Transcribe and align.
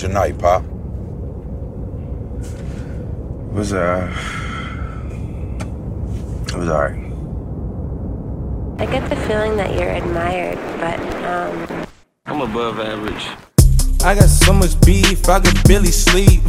was 0.00 0.08
your 0.08 0.12
night, 0.12 0.38
Pop? 0.38 0.62
It 3.50 3.52
was 3.52 3.72
uh 3.72 4.08
it 6.46 6.56
was 6.56 6.68
alright. 6.68 6.96
I 8.78 8.86
get 8.86 9.08
the 9.10 9.16
feeling 9.26 9.56
that 9.56 9.78
you're 9.78 9.90
admired, 9.90 10.56
but 10.80 10.98
um 11.24 11.86
I'm 12.26 12.40
above 12.40 12.80
average. 12.80 13.26
I 14.02 14.14
got 14.14 14.28
so 14.28 14.52
much 14.52 14.80
beef, 14.86 15.28
I 15.28 15.40
could 15.40 15.62
barely 15.64 15.90
sleep. 15.90 16.40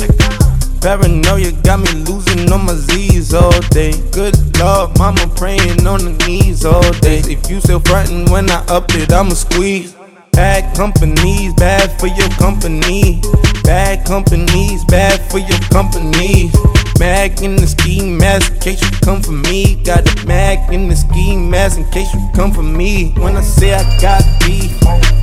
Paranoia 0.82 1.52
got 1.64 1.80
me 1.80 1.92
losing 2.06 2.52
on 2.52 2.66
my 2.66 2.74
Z's 2.74 3.34
all 3.34 3.60
day. 3.70 3.92
Good 4.12 4.36
Lord, 4.58 4.98
mama 4.98 5.28
praying 5.36 5.86
on 5.86 6.00
the 6.06 6.26
knees 6.26 6.64
all 6.66 6.92
day. 7.02 7.20
If 7.20 7.50
you 7.50 7.60
still 7.60 7.82
frontin' 7.82 8.32
when 8.32 8.50
I 8.50 8.64
up 8.68 8.86
it, 8.96 9.12
I'ma 9.12 9.34
squeeze. 9.34 9.96
Bad 10.32 10.76
companies, 10.76 11.54
bad 11.56 12.00
for 12.00 12.08
your 12.08 12.30
company. 12.30 13.22
Bad 13.64 14.06
companies, 14.06 14.84
bad 14.86 15.20
for 15.30 15.40
your 15.40 15.60
company. 15.72 16.52
Mag 17.00 17.42
in 17.42 17.56
the 17.56 17.68
ski 17.68 18.02
mask 18.02 18.54
in 18.54 18.60
case 18.60 18.82
you 18.82 18.92
come 19.04 19.22
for 19.22 19.32
me. 19.32 19.76
Got 19.84 20.08
a 20.08 20.28
mag 20.28 20.72
in 20.74 20.88
the 20.88 20.96
ski 20.96 21.36
mask 21.36 21.78
in 21.78 21.90
case 21.92 22.14
you 22.14 22.22
come 22.36 22.52
for 22.52 22.64
me. 22.64 23.12
When 23.18 23.36
I 23.36 23.42
say 23.42 23.74
I 23.74 23.84
got 24.00 24.24
beef, 24.46 24.72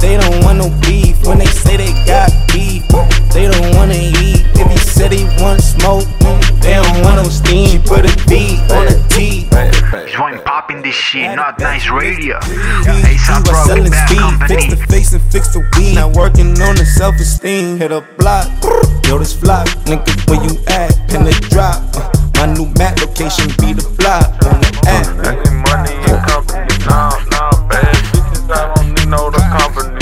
they 0.01 0.17
don't 0.19 0.45
want 0.45 0.59
no 0.59 0.69
beef. 0.83 1.25
When 1.27 1.39
they 1.39 1.47
say 1.47 1.77
they 1.77 1.93
got 2.05 2.31
beef, 2.53 2.83
they 3.33 3.49
don't 3.49 3.77
wanna 3.77 3.95
eat. 3.95 4.18
This 10.89 10.97
shit, 10.97 11.37
not 11.37 11.59
nice 11.59 11.91
radio. 11.91 12.41
Hey, 12.41 13.13
ASAP 13.13 13.45
was 13.45 13.53
Rock, 13.53 13.67
selling 13.67 13.91
bad 13.91 14.09
speed, 14.09 14.19
company. 14.19 14.57
fix 14.57 14.69
the 14.73 14.87
face 14.87 15.13
and 15.13 15.23
fix 15.29 15.53
the 15.53 15.61
weed. 15.77 15.97
Not 15.97 16.17
working 16.17 16.57
on 16.63 16.77
the 16.77 16.87
self-esteem. 16.87 17.77
Hit 17.77 17.93
a 17.93 18.01
block, 18.17 18.49
yo, 19.05 19.19
this 19.19 19.39
flock, 19.39 19.69
nigga, 19.85 20.09
where 20.29 20.41
you 20.41 20.57
at? 20.69 20.97
Pin 21.09 21.25
the 21.25 21.37
drop. 21.53 21.77
Uh, 21.93 22.09
my 22.41 22.47
new 22.57 22.73
map 22.81 22.97
location 23.05 23.53
be 23.61 23.77
the 23.77 23.85
block 24.01 24.33
on 24.49 24.61
the 24.65 24.73
app. 24.89 25.05
Making 25.29 25.61
money 25.69 25.93
in 26.09 26.17
company, 26.25 26.73
no, 26.89 27.13
no, 27.37 27.45
bad 27.69 27.93
bitches, 28.09 28.49
I 28.49 28.73
don't 28.73 28.89
need 28.89 29.09
no 29.13 29.29
the 29.29 29.45
company. 29.61 29.93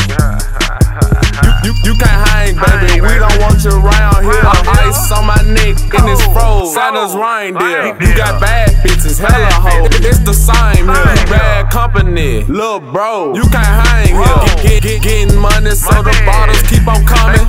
You, 1.67 1.75
you 1.83 1.99
can't 1.99 2.23
hang, 2.31 2.55
baby. 2.55 3.01
We 3.03 3.19
don't 3.19 3.39
want 3.43 3.59
you 3.65 3.75
around 3.75 3.91
here. 3.91 4.06
Ice 4.27 5.13
on 5.13 5.27
my 5.27 5.41
neck 5.47 5.79
and 5.95 6.09
it's 6.11 6.25
froze. 6.35 6.75
Santa's 6.75 7.15
reindeer. 7.15 7.95
You 8.01 8.17
got 8.17 8.41
bad 8.41 8.71
bitches, 8.83 9.19
hella 9.19 9.53
hoes. 9.55 9.89
It's 10.03 10.21
the 10.21 10.35
same 10.35 10.87
here. 10.87 11.27
Bad 11.31 11.71
company, 11.71 12.45
little 12.45 12.81
bro. 12.81 13.35
You 13.35 13.43
can't 13.43 13.87
hang 13.87 14.15
here. 14.15 14.63
Get, 14.63 14.83
get, 14.83 15.03
getting 15.03 15.39
money 15.39 15.71
so 15.71 16.03
the 16.03 16.15
bottles 16.27 16.63
keep 16.63 16.87
on 16.87 17.05
coming. 17.07 17.47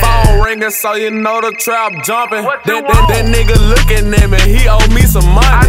Phone 0.00 0.40
ringing 0.42 0.70
so 0.70 0.94
you 0.94 1.10
know 1.10 1.40
the 1.40 1.52
trap 1.58 1.92
jumping. 2.04 2.44
That, 2.44 2.64
that, 2.64 3.04
that 3.10 3.24
nigga 3.26 3.56
looking 3.68 4.14
at 4.14 4.30
me, 4.30 4.40
he 4.46 4.68
owe 4.68 4.86
me 4.94 5.02
some 5.02 5.26
money. 5.26 5.59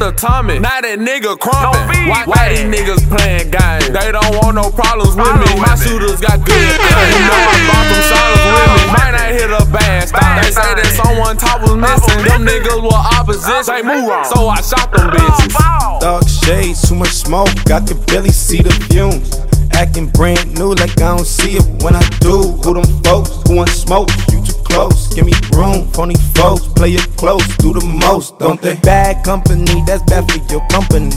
Hit 0.00 0.08
him 0.08 0.08
with 0.08 0.16
the 0.16 0.26
Tommy. 0.26 0.58
Now 0.58 0.80
that 0.80 0.98
nigga 0.98 1.38
crumping. 1.38 2.08
Why, 2.08 2.24
why 2.24 2.48
these 2.48 2.64
niggas 2.64 3.04
playing 3.08 3.50
games? 3.52 3.92
They 3.92 4.12
don't 4.12 4.32
want 4.40 4.56
no 4.56 4.70
problems 4.70 5.16
with 5.16 5.36
me. 5.36 5.60
My 5.60 5.76
shooters 5.76 6.20
got 6.20 6.40
good 6.44 6.56
aim. 6.56 6.80
You 6.80 7.20
know 7.28 7.40
I 7.44 7.58
brought 7.68 7.86
them 7.88 8.02
shotters 8.08 8.44
with 8.48 8.70
me. 8.72 8.84
Might 8.96 9.12
not 9.12 9.30
hit 9.30 9.50
a 9.52 9.64
bad 9.68 10.08
style. 10.08 10.40
They 10.40 10.50
say 10.50 10.72
that 10.74 10.90
someone 10.96 11.36
top 11.36 11.60
was 11.62 11.76
missing. 11.76 12.24
Them 12.24 12.48
niggas 12.48 12.80
were 12.80 13.02
opposition. 13.20 13.64
Say 13.64 13.82
move 13.82 14.08
on. 14.08 14.24
So 14.24 14.48
I 14.48 14.60
shot 14.60 14.88
them 14.92 15.10
bitches. 15.12 15.52
Dark 16.00 16.24
shades, 16.28 16.88
too 16.88 16.96
much 16.96 17.12
smoke, 17.12 17.52
I 17.68 17.80
can 17.84 18.00
barely 18.08 18.32
see 18.32 18.62
the 18.62 18.72
fumes. 18.88 19.36
Acting 19.72 20.08
brand 20.08 20.56
new 20.56 20.74
like 20.74 20.96
I 21.00 21.16
don't 21.16 21.26
see 21.26 21.56
it 21.56 21.84
when 21.84 21.94
I 21.94 22.04
do. 22.20 22.56
Who 22.64 22.74
them 22.74 22.88
folks 23.04 23.30
who 23.46 23.56
want 23.56 23.70
smoke? 23.70 24.08
You 24.32 24.42
too 24.44 24.59
close, 24.70 25.12
give 25.14 25.26
me 25.26 25.32
room. 25.52 25.86
Phony 25.92 26.14
folks, 26.34 26.66
play 26.68 26.92
it 26.92 27.08
close, 27.16 27.46
do 27.58 27.72
the 27.72 27.84
most, 27.84 28.38
don't 28.38 28.60
they? 28.62 28.76
Bad 28.76 29.24
company, 29.24 29.82
that's 29.86 30.02
bad 30.04 30.30
for 30.30 30.38
your 30.52 30.66
company. 30.68 31.10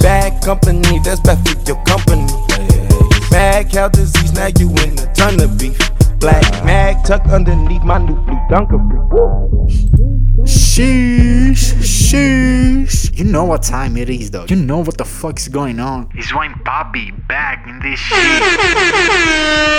Bad 0.00 0.42
company, 0.42 0.98
that's 1.04 1.20
bad 1.20 1.38
for 1.46 1.58
your 1.66 1.82
company. 1.84 2.26
Mad 3.30 3.70
cow 3.70 3.88
disease, 3.88 4.32
now 4.32 4.48
you 4.58 4.70
in 4.82 4.98
a 4.98 5.12
ton 5.14 5.40
of 5.40 5.58
beef. 5.58 5.78
Black 6.18 6.42
mag 6.64 7.04
tucked 7.04 7.28
underneath 7.28 7.82
my 7.82 7.98
new 7.98 8.16
blue 8.16 8.40
Dunkerberry. 8.50 9.06
Sheesh, 10.46 11.74
sheesh. 11.82 13.16
You 13.16 13.24
know 13.24 13.44
what 13.44 13.62
time 13.62 13.96
it 13.96 14.08
is, 14.08 14.30
though. 14.30 14.46
You 14.48 14.56
know 14.56 14.78
what 14.78 14.96
the 14.96 15.04
fuck 15.04 15.38
is 15.38 15.48
going 15.48 15.80
on. 15.80 16.08
It's 16.14 16.34
Wayne 16.34 16.54
Poppy 16.64 17.10
back 17.28 17.66
in 17.66 17.80
this 17.80 17.98
shit. 17.98 19.72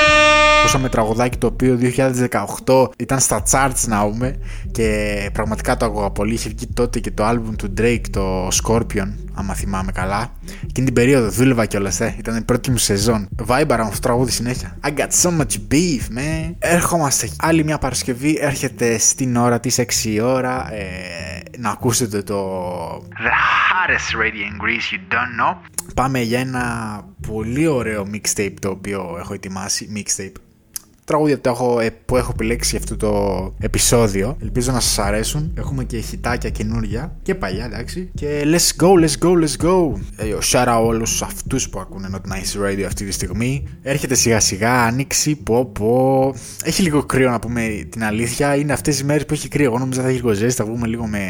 Ακούσαμε 0.67 0.89
τραγουδάκι 0.89 1.37
το 1.37 1.47
οποίο 1.47 1.79
2018 2.65 2.89
ήταν 2.97 3.19
στα 3.19 3.43
charts 3.51 3.85
να 3.87 4.01
πούμε 4.09 4.35
και 4.71 5.29
πραγματικά 5.33 5.77
το 5.77 5.85
άκουγα 5.85 6.09
πολύ. 6.09 6.33
Είχε 6.33 6.49
βγει 6.49 6.67
τότε 6.73 6.99
και 6.99 7.11
το 7.11 7.29
album 7.29 7.55
του 7.57 7.73
Drake, 7.77 8.03
το 8.11 8.47
Scorpion, 8.47 9.13
άμα 9.33 9.53
θυμάμαι 9.53 9.91
καλά. 9.91 10.31
Εκείνη 10.63 10.85
την 10.85 10.93
περίοδο 10.93 11.29
δούλευα 11.29 11.65
κιόλας, 11.65 11.99
ε. 11.99 12.15
ήταν 12.19 12.35
η 12.35 12.41
πρώτη 12.41 12.71
μου 12.71 12.77
σεζόν. 12.77 13.27
Βάιμπαρα 13.41 13.81
με 13.81 13.87
αυτό 13.87 14.01
το 14.01 14.07
τραγούδι 14.07 14.31
συνέχεια. 14.31 14.77
I 14.83 14.87
got 14.87 15.09
so 15.23 15.29
much 15.29 15.71
beef, 15.71 16.17
man. 16.17 16.55
Έρχομαστε 16.59 17.29
άλλη 17.37 17.63
μια 17.63 17.77
Παρασκευή, 17.77 18.37
έρχεται 18.41 18.97
στην 18.97 19.35
ώρα 19.35 19.59
της 19.59 19.79
6 19.79 20.19
ώρα. 20.21 20.73
Ε, 20.73 21.41
να 21.57 21.69
ακούσετε 21.69 22.21
το 22.21 22.57
The 22.97 23.33
hottest 23.67 24.21
radio 24.21 24.51
in 24.51 24.63
Greece, 24.63 24.93
you 24.93 25.13
don't 25.13 25.41
know. 25.41 25.57
Πάμε 25.95 26.19
για 26.19 26.39
ένα 26.39 27.01
πολύ 27.27 27.67
ωραίο 27.67 28.07
mixtape 28.13 28.53
το 28.59 28.69
οποίο 28.69 29.15
έχω 29.19 29.33
ετοιμάσει. 29.33 29.87
Mixtape. 29.95 30.41
Τραγούδια 31.07 31.41
το 31.41 31.49
έχω, 31.49 31.79
ε, 31.79 31.89
που 32.05 32.17
έχω 32.17 32.31
επιλέξει 32.33 32.69
για 32.69 32.79
αυτό 32.79 32.97
το 32.97 33.53
επεισόδιο. 33.59 34.37
Ελπίζω 34.41 34.71
να 34.71 34.79
σας 34.79 34.99
αρέσουν. 34.99 35.53
Έχουμε 35.57 35.83
και 35.83 35.99
χιτάκια 35.99 36.49
καινούρια 36.49 37.15
και 37.21 37.35
παλιά, 37.35 37.65
εντάξει. 37.65 38.09
Και 38.13 38.43
let's 38.45 38.83
go, 38.83 38.87
let's 38.87 39.25
go, 39.25 39.43
let's 39.43 39.65
go. 39.65 39.91
Ε, 40.15 40.37
shout 40.51 40.67
out 40.67 40.83
όλους 40.85 41.21
αυτούς 41.21 41.69
που 41.69 41.79
ακούνε 41.79 42.09
Not 42.11 42.31
Nice 42.31 42.67
Radio 42.67 42.83
αυτή 42.85 43.05
τη 43.05 43.11
στιγμή. 43.11 43.67
Έρχεται 43.81 44.15
σιγά 44.15 44.39
σιγά, 44.39 44.83
άνοιξη, 44.83 45.35
πω 45.35 45.65
πω. 45.65 46.33
Έχει 46.63 46.81
λίγο 46.81 47.03
κρύο 47.03 47.29
να 47.29 47.39
πούμε 47.39 47.87
την 47.89 48.03
αλήθεια. 48.03 48.55
Είναι 48.55 48.73
αυτές 48.73 48.99
οι 48.99 49.03
μέρες 49.03 49.25
που 49.25 49.33
έχει 49.33 49.47
κρύο. 49.47 49.65
Εγώ 49.65 49.77
νόμιζα 49.77 50.01
θα 50.01 50.07
έχει 50.07 50.17
λίγο 50.17 50.33
ζέστη, 50.33 50.61
θα 50.61 50.65
βγούμε 50.65 50.87
λίγο 50.87 51.07
με 51.07 51.25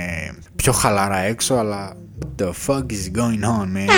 πιο 0.55 0.71
χαλαρά 0.71 1.17
έξω, 1.17 1.53
αλλά... 1.53 1.97
What 2.19 2.41
the 2.41 2.51
fuck 2.67 2.85
is 2.91 3.11
going 3.19 3.43
on, 3.43 3.67
man? 3.75 3.89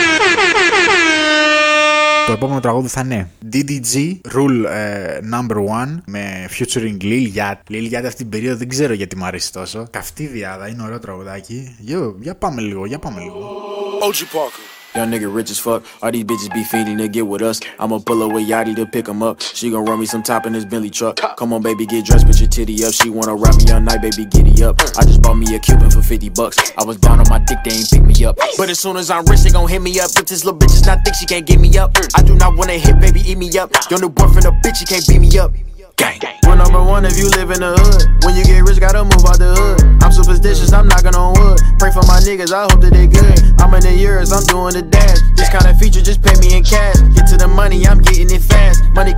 Το 2.30 2.36
επόμενο 2.36 2.60
τραγούδι 2.60 2.88
θα 2.88 3.02
είναι 3.02 3.30
DDG 3.52 4.18
Rule 4.34 4.66
ε, 4.70 5.20
Number 5.34 5.56
1 5.56 5.98
με 6.06 6.50
featuring 6.58 6.98
Lil 7.02 7.34
Yachty. 7.36 7.72
Lil 7.72 7.92
Yachty 7.92 8.04
αυτή 8.06 8.16
την 8.16 8.30
περίοδο 8.30 8.58
δεν 8.58 8.70
ξέρω 8.70 8.94
γιατί 8.94 9.16
μου 9.16 9.26
αρέσει 9.26 9.54
τόσο. 9.54 9.88
Καυτή 9.90 10.28
διάδα, 10.28 10.68
είναι 10.68 10.84
ωραίο 10.84 11.00
τραγουδάκι. 11.00 11.76
Yo, 11.88 12.14
για 12.20 12.36
πάμε 12.36 12.62
λίγο, 12.62 12.86
για 12.86 13.00
πάμε 13.00 13.20
λίγο. 13.20 13.40
OG 14.02 14.16
Parker. 14.16 14.79
Young 15.00 15.12
nigga 15.12 15.34
rich 15.34 15.50
as 15.50 15.58
fuck. 15.58 15.86
All 16.04 16.12
these 16.12 16.26
bitches 16.26 16.54
be 16.54 16.62
fiending 16.62 16.98
to 16.98 17.08
get 17.08 17.26
with 17.26 17.42
us. 17.42 17.62
I'ma 17.80 18.00
pull 18.00 18.22
away 18.22 18.44
Yachty 18.44 18.76
to 18.76 18.86
pick 18.86 19.08
'em 19.08 19.24
up. 19.24 19.40
She 19.40 19.70
gon' 19.70 19.86
run 19.86 19.98
me 19.98 20.06
some 20.06 20.22
top 20.22 20.46
in 20.46 20.52
this 20.52 20.66
Bentley 20.66 20.90
truck. 20.90 21.16
Come 21.38 21.54
on, 21.54 21.62
baby, 21.62 21.86
get 21.86 22.04
dressed, 22.04 22.28
put 22.28 22.38
your 22.38 22.50
titty 22.50 22.84
up. 22.84 22.92
She 22.94 23.10
wanna 23.10 23.34
rap 23.34 23.56
me 23.56 23.72
all 23.72 23.80
night, 23.80 24.02
baby, 24.02 24.26
giddy 24.26 24.62
up. 24.62 24.82
I 24.98 25.06
just 25.06 25.22
bought 25.22 25.36
me 25.36 25.56
a 25.56 25.60
Cuban 25.60 25.90
for 25.90 26.02
50 26.02 26.28
bucks. 26.28 26.74
I 26.78 26.84
was 26.84 26.98
down 26.98 27.22
on 27.22 27.30
my 27.30 27.40
dick, 27.40 27.60
they 27.64 27.72
ain't 27.72 27.90
pick 27.90 28.04
me 28.04 28.26
up. 28.26 28.38
But 28.58 28.70
as 28.70 28.80
soon 28.80 28.98
as 28.98 29.10
I'm 29.10 29.24
rich, 29.24 29.40
they 29.40 29.52
gon' 29.52 29.70
hit 29.70 29.82
me 29.82 29.98
up. 30.02 30.12
If 30.18 30.26
this 30.26 30.44
little 30.44 30.60
bitch 30.60 30.74
is 30.74 30.86
not 30.86 31.06
thick, 31.06 31.16
she 31.16 31.26
can't 31.26 31.46
get 31.46 31.62
me 31.62 31.78
up. 31.78 31.94
Mm. 31.94 32.20
I 32.20 32.22
do 32.22 32.36
not 32.36 32.58
wanna 32.58 32.74
hit, 32.74 33.00
baby, 33.00 33.22
eat 33.26 33.38
me 33.38 33.58
up. 33.58 33.72
Your 33.90 34.02
new 34.02 34.10
boyfriend 34.10 34.48
a 34.48 34.52
bitch, 34.52 34.80
he 34.80 34.86
can't 34.86 35.08
beat 35.08 35.22
me 35.22 35.40
up. 35.40 35.54
Gang. 36.00 36.16
We're 36.48 36.56
number 36.56 36.80
one 36.80 37.04
if 37.04 37.20
you 37.20 37.28
live 37.36 37.52
in 37.52 37.60
the 37.60 37.76
hood. 37.76 38.24
When 38.24 38.32
you 38.32 38.48
get 38.48 38.64
rich, 38.64 38.80
gotta 38.80 39.04
move 39.04 39.20
out 39.28 39.36
the 39.36 39.52
hood. 39.52 40.00
I'm 40.00 40.16
superstitious, 40.16 40.72
I'm 40.72 40.88
knocking 40.88 41.12
on 41.12 41.36
wood. 41.36 41.60
Pray 41.76 41.92
for 41.92 42.08
my 42.08 42.24
niggas, 42.24 42.56
I 42.56 42.72
hope 42.72 42.80
that 42.80 42.96
they 42.96 43.04
good. 43.04 43.36
I'm 43.60 43.76
in 43.76 43.84
the 43.84 43.92
years, 43.92 44.32
I'm 44.32 44.48
doing 44.48 44.80
the 44.80 44.82
dash. 44.82 45.20
This 45.36 45.52
kind 45.52 45.68
of 45.68 45.76
feature, 45.76 46.00
just 46.00 46.24
pay 46.24 46.40
me 46.40 46.56
in 46.56 46.64
cash. 46.64 46.96
Get 47.12 47.28
to 47.30 47.38
the 47.38 47.52
money, 47.52 47.84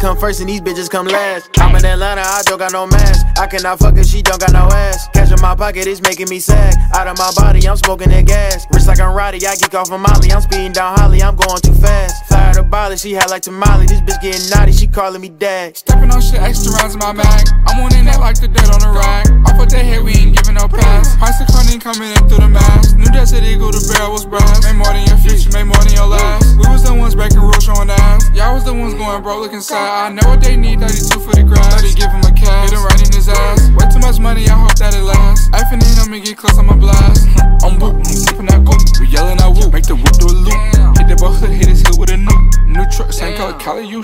come 0.02 0.18
first 0.18 0.42
and 0.42 0.50
these 0.50 0.60
bitches 0.60 0.90
come 0.90 1.06
last. 1.06 1.48
I'm 1.60 1.76
in 1.76 1.86
Atlanta, 1.86 2.22
I 2.22 2.42
don't 2.46 2.58
got 2.58 2.74
no 2.74 2.88
mask. 2.88 3.24
I 3.38 3.46
cannot 3.46 3.78
fuck 3.78 3.96
if 3.96 4.08
she 4.08 4.24
don't 4.24 4.42
got 4.42 4.52
no 4.52 4.66
ass. 4.74 5.08
Cash 5.14 5.32
in 5.32 5.40
my 5.40 5.54
pocket, 5.54 5.86
it's 5.86 6.02
making 6.02 6.28
me 6.28 6.40
sad. 6.40 6.74
Out 6.98 7.08
of 7.08 7.18
my 7.20 7.32
body, 7.38 7.62
I'm 7.70 7.78
smoking 7.78 8.10
that 8.10 8.26
gas. 8.26 8.66
Rich 8.74 8.88
like 8.88 9.00
I'm 9.00 9.14
Roddy, 9.14 9.46
I 9.46 9.56
geek 9.56 9.76
off 9.76 9.92
of 9.92 10.02
Molly. 10.02 10.34
I'm 10.34 10.42
speeding 10.42 10.74
down 10.74 10.98
Holly, 10.98 11.22
I'm 11.22 11.36
going 11.36 11.62
too 11.62 11.78
fast. 11.78 12.26
Fly 12.26 12.54
to 12.54 12.64
Bali, 12.64 12.98
she 12.98 13.14
had 13.14 13.30
like 13.30 13.44
tamale. 13.44 13.86
This 13.86 14.02
bitch 14.02 14.20
getting 14.22 14.50
naughty, 14.50 14.72
she 14.72 14.88
calling 14.88 15.22
me 15.22 15.30
dad. 15.30 15.78
Stepping 15.78 16.10
on 16.10 16.20
shit, 16.20 16.42
extra 16.42 16.74
rounds 16.74 16.96
in 16.96 17.00
my 17.00 17.14
bag. 17.14 17.46
I'm 17.70 17.86
on 17.86 17.94
in 17.94 18.06
that 18.06 18.20
like 18.20 18.42
the 18.42 18.48
dirt 18.48 18.74
on 18.74 18.82
the 18.82 18.90
rag. 18.90 19.30
Off 19.46 19.60
with 19.60 19.70
that 19.70 19.86
head, 19.86 20.02
we 20.02 20.18
ain't 20.18 20.34
giving 20.36 20.58
no 20.58 20.68
pass. 20.68 21.16
Price 21.22 21.38
of 21.42 21.48
cunning 21.54 21.80
coming 21.80 22.10
in 22.10 22.22
through 22.26 22.42
the 22.42 22.50
mask. 22.50 22.98
New 22.98 23.12
Desert 23.14 23.46
Eagle, 23.46 23.70
the 23.70 23.86
barrel 23.94 24.18
was 24.18 24.26
brass. 24.26 24.66
Made 24.66 24.82
more 24.82 24.90
than 24.90 25.06
your 25.06 25.22
future, 25.22 25.54
made 25.54 25.70
more 25.70 25.78
than 25.86 25.94
your 25.94 26.10
last. 26.10 26.58
We 26.58 26.66
was 26.66 26.82
the 26.82 26.94
ones 26.94 27.14
breaking 27.14 27.40
rules, 27.40 27.62
showing 27.62 27.90
ass. 27.94 28.26
Y'all 28.34 28.58
was 28.58 28.66
the 28.66 28.74
ones 28.74 28.98
going 28.98 29.22
broke, 29.22 29.46
looking 29.46 29.62
sad. 29.62 29.91
I 29.92 30.08
know 30.08 30.24
what 30.24 30.40
they 30.40 30.56
need, 30.56 30.80
32 30.80 31.20
for 31.20 31.36
the 31.36 31.44
grass. 31.44 31.84
30 31.84 32.00
give 32.00 32.08
him 32.08 32.24
a 32.24 32.32
cash, 32.32 32.72
hit 32.72 32.80
him 32.80 32.84
right 32.88 33.02
in 33.04 33.12
his 33.12 33.28
ass. 33.28 33.68
Way 33.76 33.92
too 33.92 34.00
much 34.00 34.24
money, 34.24 34.48
I 34.48 34.56
hope 34.56 34.80
that 34.80 34.96
it 34.96 35.04
lasts. 35.04 35.52
Effing 35.52 35.84
in, 35.84 36.00
I'ma 36.00 36.24
get 36.24 36.38
close, 36.38 36.58
I'ma 36.58 36.80
blast. 36.80 37.28
I'm 37.68 37.76
whoop, 37.76 38.00
I'm 38.00 38.06
sipping 38.08 38.48
that 38.48 38.64
goop. 38.64 38.80
We 39.04 39.12
yelling 39.12 39.44
out 39.44 39.52
whoop, 39.52 39.74
make 39.76 39.84
the 39.84 40.00
whoop 40.00 40.16
do 40.16 40.32
a 40.32 40.36
loop. 40.48 40.96
Hit 40.96 41.12
the 41.12 41.20
boat, 41.20 41.44
hit 41.44 41.68
his 41.68 41.84
heel 41.84 42.00
with 42.00 42.10
a 42.10 42.16
new. 42.16 42.40
New 42.72 42.88
truck, 42.88 43.12
same 43.12 43.36
color, 43.36 43.52
Cali, 43.60 43.84
you 43.84 44.00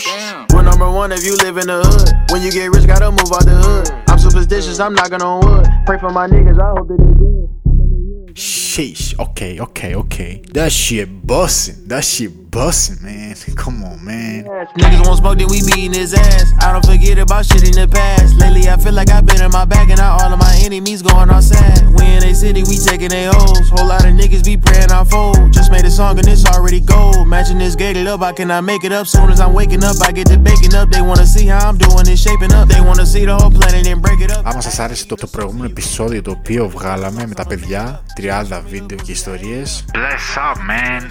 We're 0.52 0.60
number 0.60 0.92
number 0.92 0.92
one 0.92 1.14
if 1.14 1.24
you 1.24 1.38
live 1.38 1.56
in 1.56 1.68
the 1.72 1.80
hood. 1.80 2.12
When 2.36 2.44
you 2.44 2.52
get 2.52 2.68
rich, 2.68 2.86
gotta 2.86 3.08
move 3.08 3.32
out 3.32 3.48
the 3.48 3.56
hood. 3.56 3.88
I'm 4.12 4.20
superstitious, 4.20 4.84
I'm 4.84 4.94
knocking 4.94 5.22
on 5.24 5.40
wood. 5.40 5.68
Pray 5.86 5.98
for 6.00 6.12
my 6.12 6.28
niggas, 6.28 6.60
I 6.60 6.68
hope 6.76 6.92
that 6.92 7.00
they 7.00 7.16
good. 7.16 8.36
Sheesh. 8.36 9.18
Okay, 9.18 9.60
okay, 9.60 9.96
okay. 9.96 10.44
That 10.52 10.72
shit 10.72 11.26
bussin'. 11.26 11.88
That 11.88 12.04
shit 12.04 12.47
bussin', 12.57 13.01
man. 13.03 13.35
Come 13.57 13.85
on, 13.85 14.05
man. 14.05 14.45
Niggas 14.77 15.07
won't 15.07 15.19
smoke, 15.19 15.39
then 15.39 15.49
we 15.49 15.63
beating 15.63 15.93
his 15.93 16.15
ass. 16.15 16.53
I 16.61 16.73
don't 16.73 16.85
forget 16.85 17.19
about 17.19 17.47
shit 17.47 17.63
in 17.63 17.75
the 17.75 17.89
past. 17.89 18.37
Lately, 18.37 18.69
I 18.69 18.77
feel 18.77 18.93
like 18.93 19.11
I've 19.11 19.27
been 19.27 19.43
in 19.43 19.51
my 19.51 19.65
bag, 19.65 19.91
and 19.91 19.99
now 19.99 20.19
all 20.21 20.33
of 20.33 20.39
my 20.39 20.55
enemies 20.67 21.03
going 21.03 21.31
outside. 21.31 21.87
We 21.97 22.05
in 22.17 22.25
a 22.25 22.35
city, 22.35 22.63
we 22.63 22.77
taking 22.79 23.13
they 23.13 23.27
hoes. 23.27 23.69
Whole 23.69 23.87
lot 23.87 24.05
of 24.05 24.13
niggas 24.21 24.45
be 24.45 24.57
praying 24.57 24.91
I 24.91 25.05
fold. 25.05 25.53
Just 25.53 25.71
made 25.71 25.85
a 25.85 25.91
song 25.91 26.19
and 26.19 26.27
it's 26.27 26.45
already 26.47 26.81
gold. 26.81 27.29
Matching 27.29 27.59
this 27.59 27.75
gated 27.75 28.07
up, 28.07 28.21
I 28.23 28.33
cannot 28.33 28.65
make 28.65 28.83
it 28.85 28.93
up. 28.93 29.07
Soon 29.07 29.31
as 29.31 29.41
I'm 29.41 29.55
waking 29.61 29.85
up, 29.85 29.97
I 30.03 30.11
get 30.13 30.27
to 30.33 30.39
baking 30.39 30.75
up. 30.75 30.87
They 30.95 31.03
wanna 31.03 31.27
see 31.27 31.47
how 31.47 31.69
I'm 31.69 31.79
doing 31.87 32.07
it, 32.13 32.19
shaping 32.27 32.53
up. 32.59 32.69
They 32.69 32.81
wanna 32.89 33.07
see 33.07 33.25
the 33.31 33.37
whole 33.37 33.51
planet 33.59 33.87
and 33.87 34.01
break 34.03 34.21
it 34.21 34.31
up. 34.37 34.43
Άμα 34.47 34.61
σας 34.61 34.79
άρεσε 34.79 35.07
το, 35.07 35.15
το 35.15 35.27
προηγούμενο 35.27 35.65
επεισόδιο 35.65 36.23
το 36.23 36.31
οποίο 36.31 36.69
βγάλαμε 36.69 37.27
με 37.27 37.35
τα 37.35 37.47
παιδιά, 37.47 38.03
30 38.51 38.63
βίντεο 38.69 38.99
και 38.99 39.13
ιστορίες, 39.13 39.85
Bless 39.93 40.39
up, 40.49 40.59
man. 40.71 41.03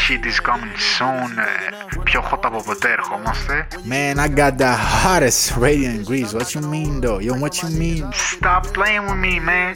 Shit 0.00 0.22
is 0.30 0.40
coming 0.40 0.72
soon. 0.97 1.29
Ε, 1.95 2.01
πιο 2.03 2.23
hot 2.31 2.39
από 2.43 2.63
ποτέ 2.63 2.91
ερχόμαστε. 2.91 3.67
Man, 3.89 4.19
I 4.19 4.29
got 4.39 4.57
the 4.57 4.73
hottest 5.03 5.57
radio 5.57 5.89
in 5.89 6.03
Greece. 6.09 6.33
What 6.33 6.49
you 6.55 6.61
mean, 6.73 7.01
though? 7.01 7.19
Yo, 7.27 7.33
what 7.43 7.53
you 7.61 7.69
mean? 7.83 8.03
Stop 8.11 8.63
playing 8.77 9.05
with 9.09 9.19
me, 9.25 9.35
man. 9.49 9.71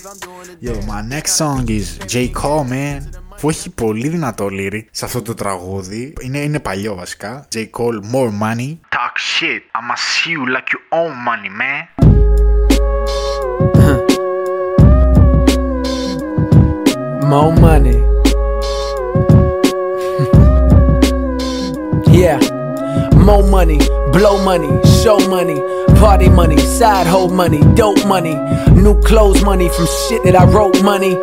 Yo, 0.66 0.74
my 0.92 1.02
next 1.16 1.32
song 1.42 1.62
is 1.80 1.88
J. 2.12 2.14
Cole, 2.42 2.66
man. 2.76 3.00
Που 3.40 3.50
έχει 3.50 3.70
πολύ 3.70 4.08
δυνατό 4.08 4.48
λύρι 4.48 4.88
σε 4.92 5.06
αυτό 5.06 5.22
το 5.22 5.34
τραγούδι. 5.34 6.14
Είναι, 6.22 6.38
είναι 6.38 6.60
παλιό 6.60 6.96
βασικά. 6.96 7.48
J. 7.56 7.58
Cole, 7.58 8.00
More 8.14 8.32
Money. 8.42 8.78
Talk 8.96 9.16
shit. 9.18 9.62
I'ma 9.78 9.96
see 9.96 10.32
you 10.32 10.44
like 10.56 10.70
you 10.74 10.80
own 11.00 11.14
money, 11.28 11.50
man. 11.62 11.84
More 17.32 17.54
money. 17.68 18.17
Yeah. 22.18 22.40
More 23.16 23.48
money, 23.48 23.78
blow 24.12 24.44
money, 24.44 24.70
show 25.04 25.20
money, 25.30 25.62
party 26.00 26.30
money, 26.30 26.58
side 26.58 27.06
hoe 27.06 27.28
money, 27.28 27.60
dope 27.76 28.06
money, 28.08 28.36
new 28.72 29.00
clothes 29.02 29.44
money 29.44 29.70
from 29.70 29.88
shit 30.08 30.24
that 30.24 30.36
I 30.36 30.46
wrote 30.46 30.82
money. 30.84 31.14